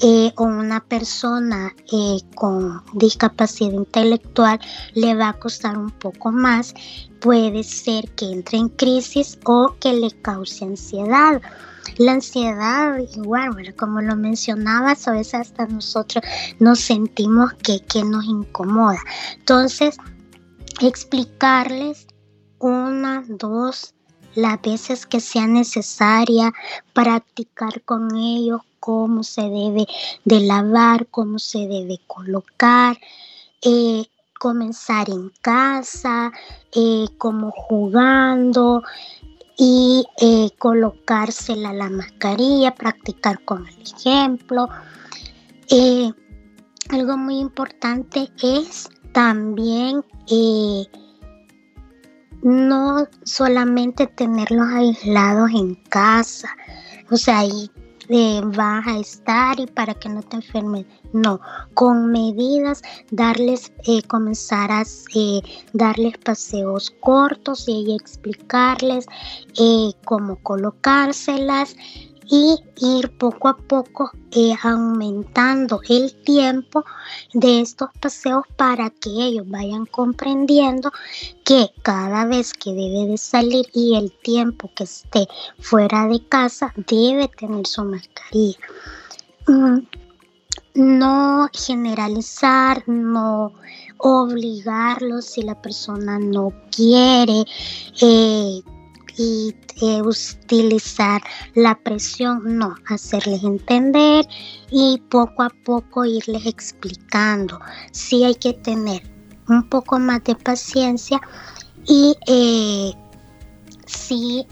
eh, 0.00 0.32
o 0.36 0.44
una 0.44 0.80
persona 0.80 1.72
eh, 1.90 2.18
con 2.34 2.82
discapacidad 2.92 3.72
intelectual 3.72 4.60
le 4.94 5.14
va 5.14 5.30
a 5.30 5.38
costar 5.38 5.78
un 5.78 5.90
poco 5.90 6.32
más, 6.32 6.74
puede 7.20 7.62
ser 7.62 8.10
que 8.10 8.26
entre 8.26 8.58
en 8.58 8.68
crisis 8.68 9.38
o 9.44 9.74
que 9.80 9.94
le 9.94 10.10
cause 10.10 10.64
ansiedad 10.64 11.40
la 11.98 12.12
ansiedad, 12.12 12.98
igual, 13.16 13.74
como 13.76 14.00
lo 14.00 14.16
mencionabas, 14.16 15.06
a 15.08 15.12
veces 15.12 15.34
hasta 15.34 15.66
nosotros 15.66 16.24
nos 16.58 16.80
sentimos 16.80 17.52
que, 17.54 17.80
que 17.80 18.04
nos 18.04 18.24
incomoda. 18.24 18.98
Entonces, 19.38 19.96
explicarles 20.80 22.06
una, 22.58 23.24
dos, 23.28 23.94
las 24.34 24.60
veces 24.62 25.06
que 25.06 25.20
sea 25.20 25.46
necesaria, 25.46 26.52
practicar 26.92 27.82
con 27.82 28.16
ellos 28.16 28.62
cómo 28.80 29.22
se 29.22 29.42
debe 29.42 29.86
de 30.24 30.40
lavar, 30.40 31.06
cómo 31.06 31.38
se 31.38 31.66
debe 31.66 32.00
colocar, 32.06 32.98
eh, 33.62 34.04
comenzar 34.38 35.08
en 35.08 35.30
casa, 35.40 36.32
eh, 36.74 37.06
como 37.16 37.50
jugando, 37.50 38.82
y 39.56 40.04
eh, 40.20 40.50
colocársela 40.58 41.72
la 41.72 41.88
mascarilla, 41.90 42.74
practicar 42.74 43.44
con 43.44 43.66
el 43.66 43.82
ejemplo. 43.82 44.68
Eh, 45.70 46.12
algo 46.90 47.16
muy 47.16 47.38
importante 47.38 48.30
es 48.42 48.88
también 49.12 50.04
eh, 50.30 50.86
no 52.42 53.06
solamente 53.22 54.06
tenerlos 54.06 54.68
aislados 54.68 55.50
en 55.50 55.76
casa, 55.76 56.48
o 57.10 57.16
sea, 57.16 57.44
ahí 58.08 58.40
vas 58.44 58.86
a 58.86 58.98
estar 58.98 59.58
y 59.60 59.66
para 59.66 59.94
que 59.94 60.08
no 60.08 60.22
te 60.22 60.36
enfermes. 60.36 60.86
No, 61.12 61.40
con 61.74 62.10
medidas, 62.10 62.82
darles, 63.10 63.72
eh, 63.86 64.02
comenzar 64.02 64.72
a 64.72 64.82
eh, 65.14 65.42
darles 65.72 66.18
paseos 66.18 66.92
cortos 67.00 67.68
y 67.68 67.94
explicarles 67.94 69.06
eh, 69.58 69.92
cómo 70.04 70.36
colocárselas 70.42 71.76
y 72.28 72.56
ir 72.80 73.16
poco 73.18 73.48
a 73.48 73.56
poco 73.56 74.10
eh, 74.30 74.54
aumentando 74.62 75.80
el 75.88 76.14
tiempo 76.22 76.84
de 77.32 77.60
estos 77.60 77.90
paseos 78.00 78.44
para 78.56 78.90
que 78.90 79.10
ellos 79.10 79.48
vayan 79.48 79.86
comprendiendo 79.86 80.90
que 81.44 81.70
cada 81.82 82.24
vez 82.24 82.52
que 82.52 82.70
debe 82.70 83.06
de 83.10 83.18
salir 83.18 83.66
y 83.72 83.96
el 83.96 84.12
tiempo 84.12 84.70
que 84.74 84.84
esté 84.84 85.26
fuera 85.58 86.06
de 86.06 86.26
casa 86.26 86.72
debe 86.76 87.28
tener 87.28 87.66
su 87.66 87.84
mascarilla. 87.84 88.58
Mm, 89.46 89.80
no 90.74 91.48
generalizar, 91.52 92.82
no 92.88 93.52
obligarlos 93.98 95.24
si 95.26 95.42
la 95.42 95.60
persona 95.60 96.18
no 96.18 96.52
quiere. 96.70 97.44
Eh, 98.00 98.62
y 99.16 99.54
eh, 99.82 100.02
utilizar 100.02 101.22
la 101.54 101.74
presión, 101.74 102.58
no, 102.58 102.74
hacerles 102.86 103.42
entender 103.42 104.26
y 104.70 105.00
poco 105.08 105.42
a 105.42 105.50
poco 105.64 106.04
irles 106.04 106.46
explicando. 106.46 107.60
Sí 107.92 108.24
hay 108.24 108.34
que 108.34 108.54
tener 108.54 109.02
un 109.48 109.68
poco 109.68 109.98
más 109.98 110.24
de 110.24 110.34
paciencia 110.34 111.20
y 111.86 112.16
eh, 112.26 112.92
sí 113.86 114.46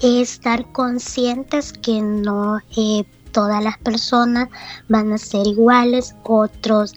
estar 0.00 0.70
conscientes 0.72 1.72
que 1.72 2.00
no 2.02 2.58
eh, 2.76 3.04
todas 3.32 3.62
las 3.62 3.78
personas 3.78 4.48
van 4.88 5.12
a 5.12 5.18
ser 5.18 5.46
iguales, 5.46 6.14
otros 6.24 6.94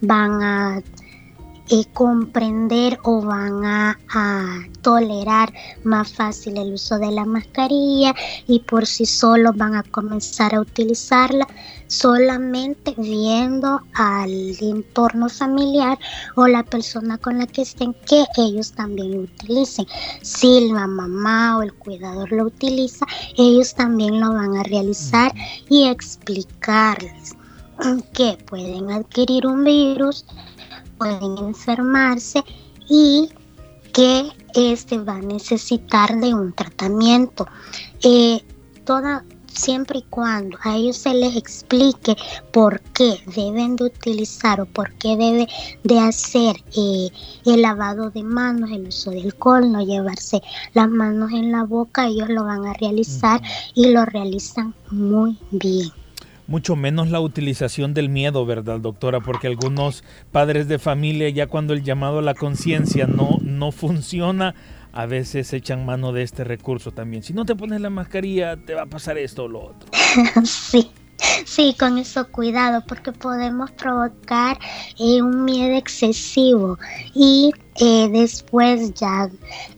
van 0.00 0.42
a 0.42 0.82
eh, 1.70 1.84
comprender 1.92 2.98
o 3.02 3.20
van 3.20 3.64
a, 3.64 3.98
tolerar 4.80 5.52
más 5.84 6.14
fácil 6.14 6.56
el 6.56 6.74
uso 6.74 6.98
de 6.98 7.10
la 7.10 7.26
mascarilla 7.26 8.14
y 8.46 8.60
por 8.60 8.86
sí 8.86 9.04
solos 9.04 9.54
van 9.56 9.74
a 9.74 9.82
comenzar 9.82 10.54
a 10.54 10.60
utilizarla 10.60 11.46
solamente 11.88 12.94
viendo 12.96 13.82
al 13.94 14.56
entorno 14.60 15.28
familiar 15.28 15.98
o 16.36 16.46
la 16.46 16.62
persona 16.62 17.18
con 17.18 17.38
la 17.38 17.46
que 17.46 17.62
estén 17.62 17.92
que 18.06 18.24
ellos 18.38 18.72
también 18.72 19.12
lo 19.12 19.20
utilicen. 19.22 19.86
Si 20.22 20.70
la 20.70 20.86
mamá 20.86 21.58
o 21.58 21.62
el 21.62 21.74
cuidador 21.74 22.32
lo 22.32 22.44
utiliza, 22.44 23.04
ellos 23.36 23.74
también 23.74 24.20
lo 24.20 24.32
van 24.32 24.56
a 24.56 24.62
realizar 24.62 25.34
y 25.68 25.86
explicarles 25.86 27.36
que 28.12 28.38
pueden 28.46 28.90
adquirir 28.90 29.46
un 29.46 29.64
virus 29.64 30.24
pueden 30.98 31.38
enfermarse 31.38 32.44
y 32.88 33.28
que 33.92 34.30
este 34.54 34.98
va 34.98 35.14
a 35.14 35.20
necesitar 35.20 36.18
de 36.20 36.34
un 36.34 36.52
tratamiento. 36.52 37.46
Eh, 38.02 38.42
toda, 38.84 39.24
siempre 39.46 39.98
y 39.98 40.02
cuando 40.02 40.58
a 40.62 40.76
ellos 40.76 40.96
se 40.96 41.14
les 41.14 41.36
explique 41.36 42.16
por 42.52 42.80
qué 42.80 43.20
deben 43.34 43.76
de 43.76 43.84
utilizar 43.84 44.60
o 44.60 44.66
por 44.66 44.92
qué 44.94 45.16
debe 45.16 45.46
de 45.84 45.98
hacer 45.98 46.56
eh, 46.76 47.08
el 47.44 47.62
lavado 47.62 48.10
de 48.10 48.22
manos, 48.22 48.70
el 48.70 48.88
uso 48.88 49.10
de 49.10 49.22
alcohol, 49.22 49.70
no 49.70 49.84
llevarse 49.84 50.42
las 50.74 50.88
manos 50.88 51.32
en 51.32 51.52
la 51.52 51.64
boca, 51.64 52.06
ellos 52.06 52.28
lo 52.28 52.44
van 52.44 52.66
a 52.66 52.74
realizar 52.74 53.40
y 53.74 53.90
lo 53.90 54.04
realizan 54.04 54.74
muy 54.90 55.38
bien 55.50 55.90
mucho 56.48 56.74
menos 56.74 57.10
la 57.10 57.20
utilización 57.20 57.94
del 57.94 58.08
miedo, 58.08 58.44
¿verdad, 58.44 58.80
doctora? 58.80 59.20
Porque 59.20 59.46
algunos 59.46 60.02
padres 60.32 60.66
de 60.66 60.78
familia 60.78 61.28
ya 61.28 61.46
cuando 61.46 61.74
el 61.74 61.84
llamado 61.84 62.18
a 62.18 62.22
la 62.22 62.34
conciencia 62.34 63.06
no, 63.06 63.38
no 63.42 63.70
funciona, 63.70 64.54
a 64.92 65.06
veces 65.06 65.52
echan 65.52 65.84
mano 65.84 66.12
de 66.12 66.22
este 66.22 66.44
recurso 66.44 66.90
también. 66.90 67.22
Si 67.22 67.34
no 67.34 67.44
te 67.44 67.54
pones 67.54 67.80
la 67.80 67.90
mascarilla, 67.90 68.56
te 68.56 68.74
va 68.74 68.82
a 68.82 68.86
pasar 68.86 69.18
esto 69.18 69.44
o 69.44 69.48
lo 69.48 69.60
otro. 69.60 69.90
sí. 70.44 70.90
Sí, 71.44 71.74
con 71.78 71.98
eso 71.98 72.28
cuidado 72.28 72.84
porque 72.86 73.10
podemos 73.10 73.72
provocar 73.72 74.56
eh, 75.00 75.20
un 75.20 75.44
miedo 75.44 75.76
excesivo 75.76 76.78
y 77.12 77.50
eh, 77.80 78.08
después 78.12 78.94
ya 78.94 79.28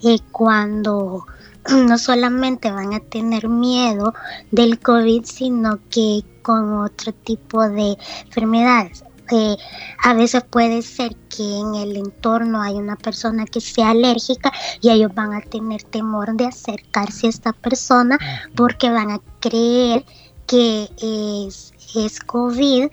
eh, 0.05 0.19
cuando 0.33 1.25
no 1.71 1.97
solamente 1.97 2.71
van 2.71 2.93
a 2.93 3.01
tener 3.01 3.49
miedo 3.49 4.13
del 4.51 4.79
COVID, 4.81 5.25
sino 5.25 5.79
que 5.89 6.23
con 6.43 6.79
otro 6.79 7.13
tipo 7.13 7.69
de 7.69 7.97
enfermedades. 8.25 9.05
Eh, 9.33 9.57
a 10.03 10.15
veces 10.15 10.43
puede 10.43 10.83
ser 10.83 11.15
que 11.29 11.43
en 11.43 11.77
el 11.77 11.97
entorno 11.97 12.61
hay 12.61 12.75
una 12.75 12.97
persona 12.97 13.47
que 13.47 13.61
sea 13.61 13.91
alérgica 13.91 14.53
y 14.81 14.91
ellos 14.91 15.15
van 15.15 15.35
a 15.35 15.41
tener 15.41 15.85
temor 15.85 16.35
de 16.35 16.47
acercarse 16.47 17.29
a 17.29 17.31
esta 17.31 17.53
persona 17.53 18.19
porque 18.57 18.91
van 18.91 19.13
a 19.13 19.21
creer 19.39 20.05
que 20.49 20.91
es, 21.01 21.73
es 21.95 22.19
COVID 22.19 22.89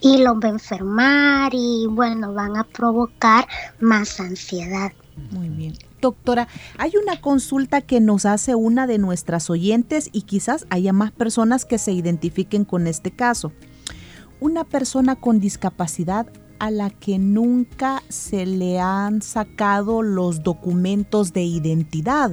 y 0.00 0.18
los 0.18 0.36
va 0.36 0.48
a 0.48 0.52
enfermar 0.52 1.52
y 1.54 1.86
bueno, 1.88 2.32
van 2.32 2.56
a 2.56 2.64
provocar 2.64 3.46
más 3.78 4.18
ansiedad. 4.18 4.92
Muy 5.30 5.50
bien. 5.50 5.74
Doctora, 6.02 6.48
hay 6.78 6.94
una 7.00 7.20
consulta 7.20 7.80
que 7.80 8.00
nos 8.00 8.26
hace 8.26 8.56
una 8.56 8.88
de 8.88 8.98
nuestras 8.98 9.48
oyentes 9.50 10.10
y 10.12 10.22
quizás 10.22 10.66
haya 10.68 10.92
más 10.92 11.12
personas 11.12 11.64
que 11.64 11.78
se 11.78 11.92
identifiquen 11.92 12.64
con 12.64 12.88
este 12.88 13.12
caso. 13.12 13.52
Una 14.40 14.64
persona 14.64 15.14
con 15.14 15.38
discapacidad 15.38 16.26
a 16.58 16.72
la 16.72 16.90
que 16.90 17.20
nunca 17.20 18.02
se 18.08 18.46
le 18.46 18.80
han 18.80 19.22
sacado 19.22 20.02
los 20.02 20.42
documentos 20.42 21.32
de 21.32 21.44
identidad. 21.44 22.32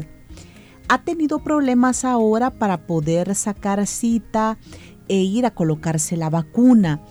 Ha 0.87 1.03
tenido 1.03 1.43
problemas 1.43 2.05
ahora 2.05 2.49
para 2.49 2.87
poder 2.87 3.35
sacar 3.35 3.85
cita 3.85 4.57
e 5.07 5.17
ir 5.17 5.45
a 5.45 5.53
colocarse 5.53 6.17
la 6.17 6.31
vacuna 6.31 7.01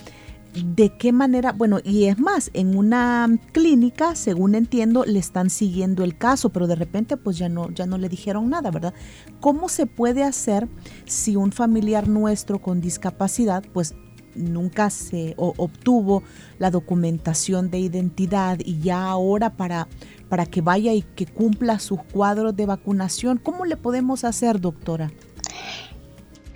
de 0.64 0.96
qué 0.96 1.12
manera, 1.12 1.52
bueno, 1.52 1.78
y 1.82 2.04
es 2.04 2.18
más, 2.18 2.50
en 2.54 2.76
una 2.76 3.28
clínica, 3.52 4.14
según 4.14 4.54
entiendo, 4.54 5.04
le 5.04 5.18
están 5.18 5.50
siguiendo 5.50 6.04
el 6.04 6.16
caso, 6.16 6.50
pero 6.50 6.66
de 6.66 6.74
repente 6.74 7.16
pues 7.16 7.38
ya 7.38 7.48
no, 7.48 7.70
ya 7.70 7.86
no 7.86 7.98
le 7.98 8.08
dijeron 8.08 8.48
nada, 8.50 8.70
¿verdad? 8.70 8.94
¿Cómo 9.40 9.68
se 9.68 9.86
puede 9.86 10.22
hacer 10.22 10.68
si 11.04 11.36
un 11.36 11.52
familiar 11.52 12.08
nuestro 12.08 12.60
con 12.60 12.80
discapacidad 12.80 13.64
pues 13.72 13.94
nunca 14.34 14.90
se 14.90 15.34
obtuvo 15.36 16.22
la 16.58 16.70
documentación 16.70 17.70
de 17.70 17.80
identidad 17.80 18.58
y 18.64 18.80
ya 18.80 19.04
ahora 19.04 19.56
para, 19.56 19.88
para 20.28 20.46
que 20.46 20.60
vaya 20.60 20.92
y 20.92 21.02
que 21.02 21.26
cumpla 21.26 21.78
sus 21.78 22.02
cuadros 22.04 22.54
de 22.54 22.66
vacunación, 22.66 23.38
¿cómo 23.38 23.64
le 23.64 23.76
podemos 23.76 24.24
hacer, 24.24 24.60
doctora? 24.60 25.10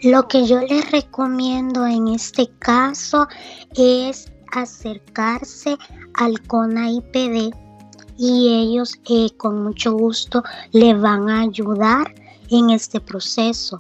Lo 0.03 0.27
que 0.27 0.47
yo 0.49 0.61
les 0.61 0.91
recomiendo 0.91 1.87
en 1.87 2.09
este 2.09 2.51
caso 2.59 3.29
es 3.77 4.33
acercarse 4.51 5.77
al 6.15 6.41
CONA-IPD 6.49 7.55
y 8.19 8.49
ellos 8.49 8.99
eh, 9.09 9.29
con 9.37 9.63
mucho 9.63 9.93
gusto 9.93 10.43
le 10.73 10.95
van 10.95 11.31
a 11.31 11.43
ayudar 11.43 12.13
en 12.51 12.71
este 12.71 12.99
proceso. 12.99 13.79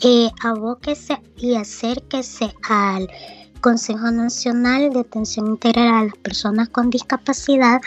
Eh, 0.00 0.30
abóquese 0.42 1.20
y 1.36 1.54
acérquese 1.54 2.50
al 2.66 3.06
Consejo 3.60 4.10
Nacional 4.10 4.90
de 4.90 5.00
Atención 5.00 5.48
Integral 5.48 5.88
a 5.88 6.04
las 6.04 6.16
Personas 6.16 6.70
con 6.70 6.88
Discapacidad 6.88 7.82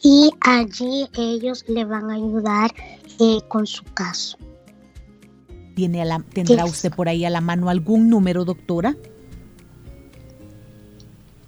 y 0.00 0.30
allí 0.42 1.08
ellos 1.14 1.64
le 1.66 1.84
van 1.84 2.08
a 2.08 2.14
ayudar 2.14 2.72
eh, 3.18 3.40
con 3.48 3.66
su 3.66 3.82
caso. 3.94 4.38
¿Tiene 5.76 6.02
la, 6.06 6.20
¿Tendrá 6.32 6.64
usted 6.64 6.90
por 6.90 7.06
ahí 7.06 7.26
a 7.26 7.30
la 7.30 7.42
mano 7.42 7.68
algún 7.68 8.08
número, 8.08 8.46
doctora? 8.46 8.96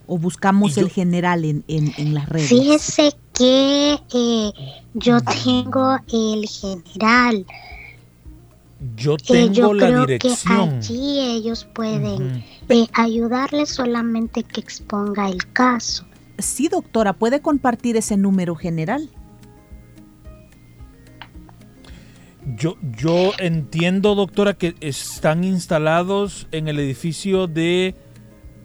¿O 0.06 0.18
buscamos 0.18 0.76
el 0.76 0.90
general 0.90 1.46
en, 1.46 1.64
en, 1.66 2.12
las 2.12 2.28
redes? 2.28 2.50
Fíjese 2.50 3.14
que 3.32 3.98
eh, 4.12 4.52
yo 4.92 5.22
tengo 5.22 5.96
el 6.12 6.46
general. 6.46 7.46
Yo 8.96 9.14
eh, 9.14 9.16
tengo 9.26 9.52
yo 9.54 9.72
la 9.72 9.86
creo 9.86 10.06
dirección. 10.06 10.68
Que 10.68 10.76
allí 10.76 11.20
ellos 11.20 11.64
pueden 11.64 12.44
eh, 12.68 12.86
ayudarle 12.92 13.64
solamente 13.64 14.42
que 14.42 14.60
exponga 14.60 15.30
el 15.30 15.50
caso. 15.54 16.04
Sí, 16.36 16.68
doctora, 16.68 17.14
¿puede 17.14 17.40
compartir 17.40 17.96
ese 17.96 18.18
número 18.18 18.56
general? 18.56 19.08
Yo, 22.56 22.76
yo 22.96 23.32
entiendo, 23.38 24.14
doctora, 24.14 24.54
que 24.54 24.74
están 24.80 25.44
instalados 25.44 26.48
en 26.50 26.68
el 26.68 26.78
edificio 26.78 27.46
de 27.46 27.94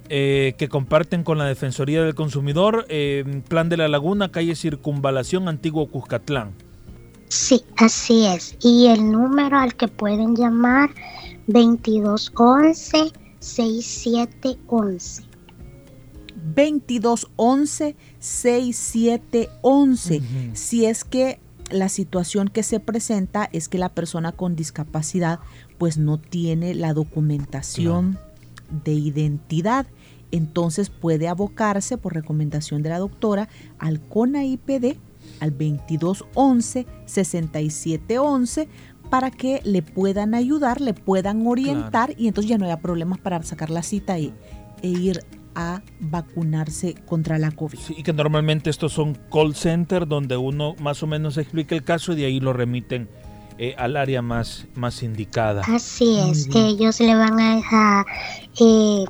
eh, 0.10 0.56
que 0.58 0.69
comparten 0.69 1.24
con 1.24 1.38
la 1.38 1.46
Defensoría 1.46 2.04
del 2.04 2.15
Consumidor, 2.15 2.88
Plan 3.48 3.69
de 3.69 3.78
la 3.78 3.88
Laguna, 3.88 4.32
calle 4.32 4.56
Circunvalación, 4.56 5.48
Antiguo 5.48 5.88
Cuscatlán. 5.88 6.54
Sí, 7.34 7.65
así 7.78 8.28
es. 8.28 8.56
Y 8.62 8.86
el 8.88 9.12
número 9.12 9.58
al 9.58 9.76
que 9.76 9.88
pueden 9.88 10.36
llamar 10.36 10.91
2211 11.48 13.12
6711. 13.39 15.24
2211 16.56 17.96
6711. 18.19 20.22
Si 20.54 20.86
es 20.86 21.04
que 21.04 21.39
la 21.74 21.90
situación 21.90 22.48
que 22.48 22.64
se 22.64 22.80
presenta 22.80 23.50
es 23.52 23.68
que 23.68 23.78
la 23.78 23.90
persona 23.90 24.32
con 24.32 24.56
discapacidad 24.56 25.40
pues 25.78 25.98
no 25.98 26.18
tiene 26.20 26.76
la 26.76 26.94
documentación 26.94 28.20
de 28.86 28.94
identidad. 28.94 29.86
Entonces 30.32 30.90
puede 30.90 31.28
abocarse 31.28 31.98
por 31.98 32.14
recomendación 32.14 32.82
de 32.82 32.90
la 32.90 33.00
doctora 33.00 33.50
al 33.78 34.00
CONA-IPD 34.02 34.98
al 35.40 35.52
2211 35.52 36.86
6711 37.06 38.68
para 39.10 39.30
que 39.30 39.62
le 39.64 39.82
puedan 39.84 40.34
ayudar, 40.34 40.82
le 40.82 40.94
puedan 40.94 41.46
orientar 41.46 42.16
y 42.18 42.28
entonces 42.28 42.50
ya 42.50 42.58
no 42.58 42.66
haya 42.66 42.80
problemas 42.80 43.20
para 43.20 43.42
sacar 43.44 43.70
la 43.70 43.84
cita 43.84 44.18
e, 44.18 44.34
e 44.82 44.88
ir 44.88 45.24
a 45.56 45.82
vacunarse 46.00 46.96
contra 47.06 47.38
la 47.38 47.52
COVID. 47.52 47.78
Sí, 47.78 47.96
y 47.98 48.04
que 48.04 48.13
normalmente 48.13 48.70
estos 48.70 48.94
son 48.94 49.18
call 49.32 49.56
center 49.56 50.08
donde 50.08 50.38
uno 50.38 50.76
más 50.80 51.04
o 51.04 51.08
menos 51.08 51.38
explica 51.38 51.76
el 51.76 51.84
caso 51.84 52.13
y 52.13 52.18
de 52.18 52.26
ahí 52.26 52.39
lo 52.39 52.54
remiten 52.54 53.10
eh, 53.58 53.76
al 53.78 53.98
área 53.98 54.22
más, 54.22 54.66
más 54.76 55.04
indicada. 55.04 55.62
Así 55.68 56.18
es, 56.18 56.50
ellos 56.56 57.00
le 57.00 57.16
van 57.16 57.39
a 57.39 57.56
dejar, 57.56 58.06
eh, 58.60 59.06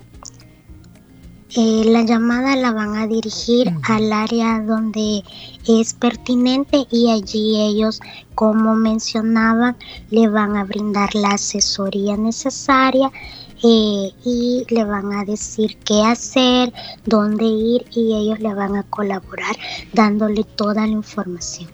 eh, 1.55 1.83
la 1.85 2.01
llamada 2.01 2.55
la 2.57 2.71
van 2.71 2.95
a 2.95 3.07
dirigir 3.07 3.71
al 3.83 4.11
área 4.11 4.59
donde 4.59 5.23
es 5.65 5.93
pertinente 5.93 6.85
y 6.91 7.09
allí 7.09 7.61
ellos, 7.61 8.01
como 8.35 8.75
mencionaban, 8.75 9.77
le 10.09 10.27
van 10.27 10.57
a 10.57 10.65
brindar 10.65 11.15
la 11.15 11.29
asesoría 11.35 12.17
necesaria 12.17 13.11
eh, 13.63 14.11
y 14.25 14.65
le 14.69 14.83
van 14.83 15.13
a 15.13 15.23
decir 15.23 15.77
qué 15.85 16.01
hacer, 16.03 16.73
dónde 17.05 17.45
ir 17.45 17.85
y 17.91 18.13
ellos 18.13 18.39
le 18.39 18.53
van 18.53 18.75
a 18.75 18.83
colaborar 18.83 19.55
dándole 19.93 20.43
toda 20.43 20.85
la 20.85 20.91
información. 20.91 21.69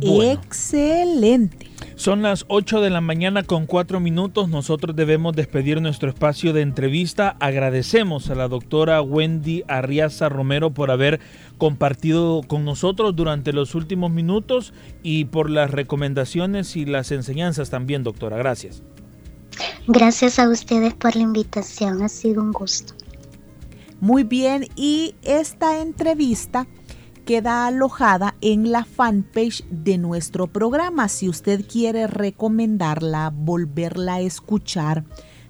Excelente. 0.00 1.70
Son 1.94 2.22
las 2.22 2.44
8 2.48 2.80
de 2.80 2.90
la 2.90 3.00
mañana 3.00 3.44
con 3.44 3.66
4 3.66 4.00
minutos. 4.00 4.48
Nosotros 4.48 4.96
debemos 4.96 5.36
despedir 5.36 5.80
nuestro 5.80 6.08
espacio 6.08 6.52
de 6.52 6.62
entrevista. 6.62 7.36
Agradecemos 7.38 8.30
a 8.30 8.34
la 8.34 8.48
doctora 8.48 9.00
Wendy 9.00 9.62
Arriaza 9.68 10.28
Romero 10.28 10.70
por 10.70 10.90
haber 10.90 11.20
compartido 11.56 12.42
con 12.46 12.64
nosotros 12.64 13.14
durante 13.14 13.52
los 13.52 13.76
últimos 13.76 14.10
minutos 14.10 14.74
y 15.04 15.26
por 15.26 15.48
las 15.48 15.70
recomendaciones 15.70 16.74
y 16.74 16.84
las 16.84 17.12
enseñanzas 17.12 17.70
también, 17.70 18.02
doctora. 18.02 18.36
Gracias. 18.36 18.82
Gracias 19.86 20.38
a 20.38 20.48
ustedes 20.48 20.94
por 20.94 21.14
la 21.16 21.22
invitación, 21.22 22.02
ha 22.02 22.08
sido 22.08 22.42
un 22.42 22.52
gusto. 22.52 22.94
Muy 24.00 24.22
bien, 24.22 24.68
y 24.76 25.14
esta 25.22 25.80
entrevista 25.80 26.66
queda 27.24 27.66
alojada 27.66 28.34
en 28.40 28.70
la 28.70 28.84
fanpage 28.84 29.64
de 29.70 29.98
nuestro 29.98 30.46
programa. 30.46 31.08
Si 31.08 31.28
usted 31.28 31.64
quiere 31.66 32.06
recomendarla, 32.06 33.32
volverla 33.34 34.14
a 34.14 34.20
escuchar, 34.20 35.04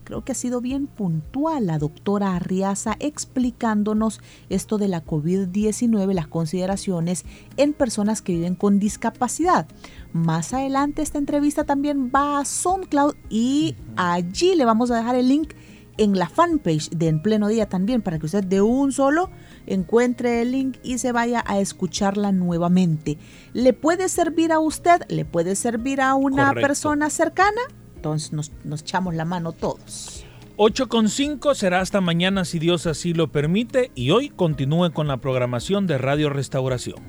Creo 0.04 0.24
que 0.24 0.32
ha 0.32 0.34
sido 0.34 0.60
bien 0.60 0.86
puntual 0.86 1.66
la 1.66 1.78
doctora 1.78 2.36
Arriaza 2.36 2.96
explicándonos 3.00 4.20
esto 4.50 4.78
de 4.78 4.88
la 4.88 5.04
COVID-19, 5.04 6.12
las 6.12 6.28
consideraciones 6.28 7.24
en 7.56 7.72
personas 7.72 8.22
que 8.22 8.34
viven 8.34 8.54
con 8.54 8.78
discapacidad. 8.78 9.66
Más 10.12 10.52
adelante 10.52 11.02
esta 11.02 11.18
entrevista 11.18 11.64
también 11.64 12.10
va 12.14 12.38
a 12.38 12.44
SoundCloud 12.44 13.14
y 13.30 13.76
allí 13.96 14.54
le 14.54 14.64
vamos 14.64 14.90
a 14.90 14.96
dejar 14.96 15.16
el 15.16 15.28
link 15.28 15.54
en 15.96 16.18
la 16.18 16.28
fanpage 16.28 16.90
de 16.90 17.08
En 17.08 17.22
Pleno 17.22 17.48
Día 17.48 17.68
también, 17.68 18.02
para 18.02 18.18
que 18.18 18.26
usted 18.26 18.44
de 18.44 18.60
un 18.60 18.92
solo 18.92 19.30
encuentre 19.66 20.42
el 20.42 20.52
link 20.52 20.76
y 20.82 20.98
se 20.98 21.12
vaya 21.12 21.42
a 21.46 21.60
escucharla 21.60 22.32
nuevamente. 22.32 23.18
¿Le 23.52 23.72
puede 23.72 24.08
servir 24.08 24.52
a 24.52 24.58
usted? 24.58 25.02
¿Le 25.08 25.24
puede 25.24 25.54
servir 25.56 26.00
a 26.00 26.14
una 26.14 26.52
persona 26.52 27.10
cercana? 27.10 27.60
Entonces 28.04 28.34
nos, 28.34 28.52
nos 28.64 28.82
echamos 28.82 29.14
la 29.14 29.24
mano 29.24 29.52
todos. 29.52 30.26
8.5 30.58 31.54
será 31.54 31.80
hasta 31.80 32.02
mañana 32.02 32.44
si 32.44 32.58
Dios 32.58 32.86
así 32.86 33.14
lo 33.14 33.32
permite 33.32 33.92
y 33.94 34.10
hoy 34.10 34.28
continúe 34.28 34.92
con 34.92 35.08
la 35.08 35.16
programación 35.16 35.86
de 35.86 35.96
Radio 35.96 36.28
Restauración. 36.28 37.02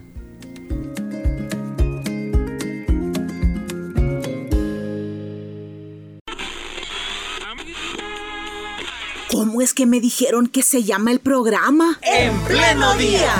¿Cómo 9.30 9.62
es 9.62 9.74
que 9.74 9.86
me 9.86 10.00
dijeron 10.00 10.48
que 10.48 10.64
se 10.64 10.84
llama 10.84 11.12
el 11.12 11.20
programa? 11.20 12.00
En 12.04 12.40
pleno 12.46 12.96
día. 12.96 13.34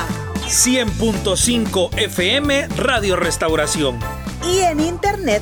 100.5 0.48 1.98
FM 1.98 2.68
Radio 2.76 3.16
Restauración. 3.16 3.98
Y 4.46 4.60
en 4.60 4.82
internet 4.82 5.42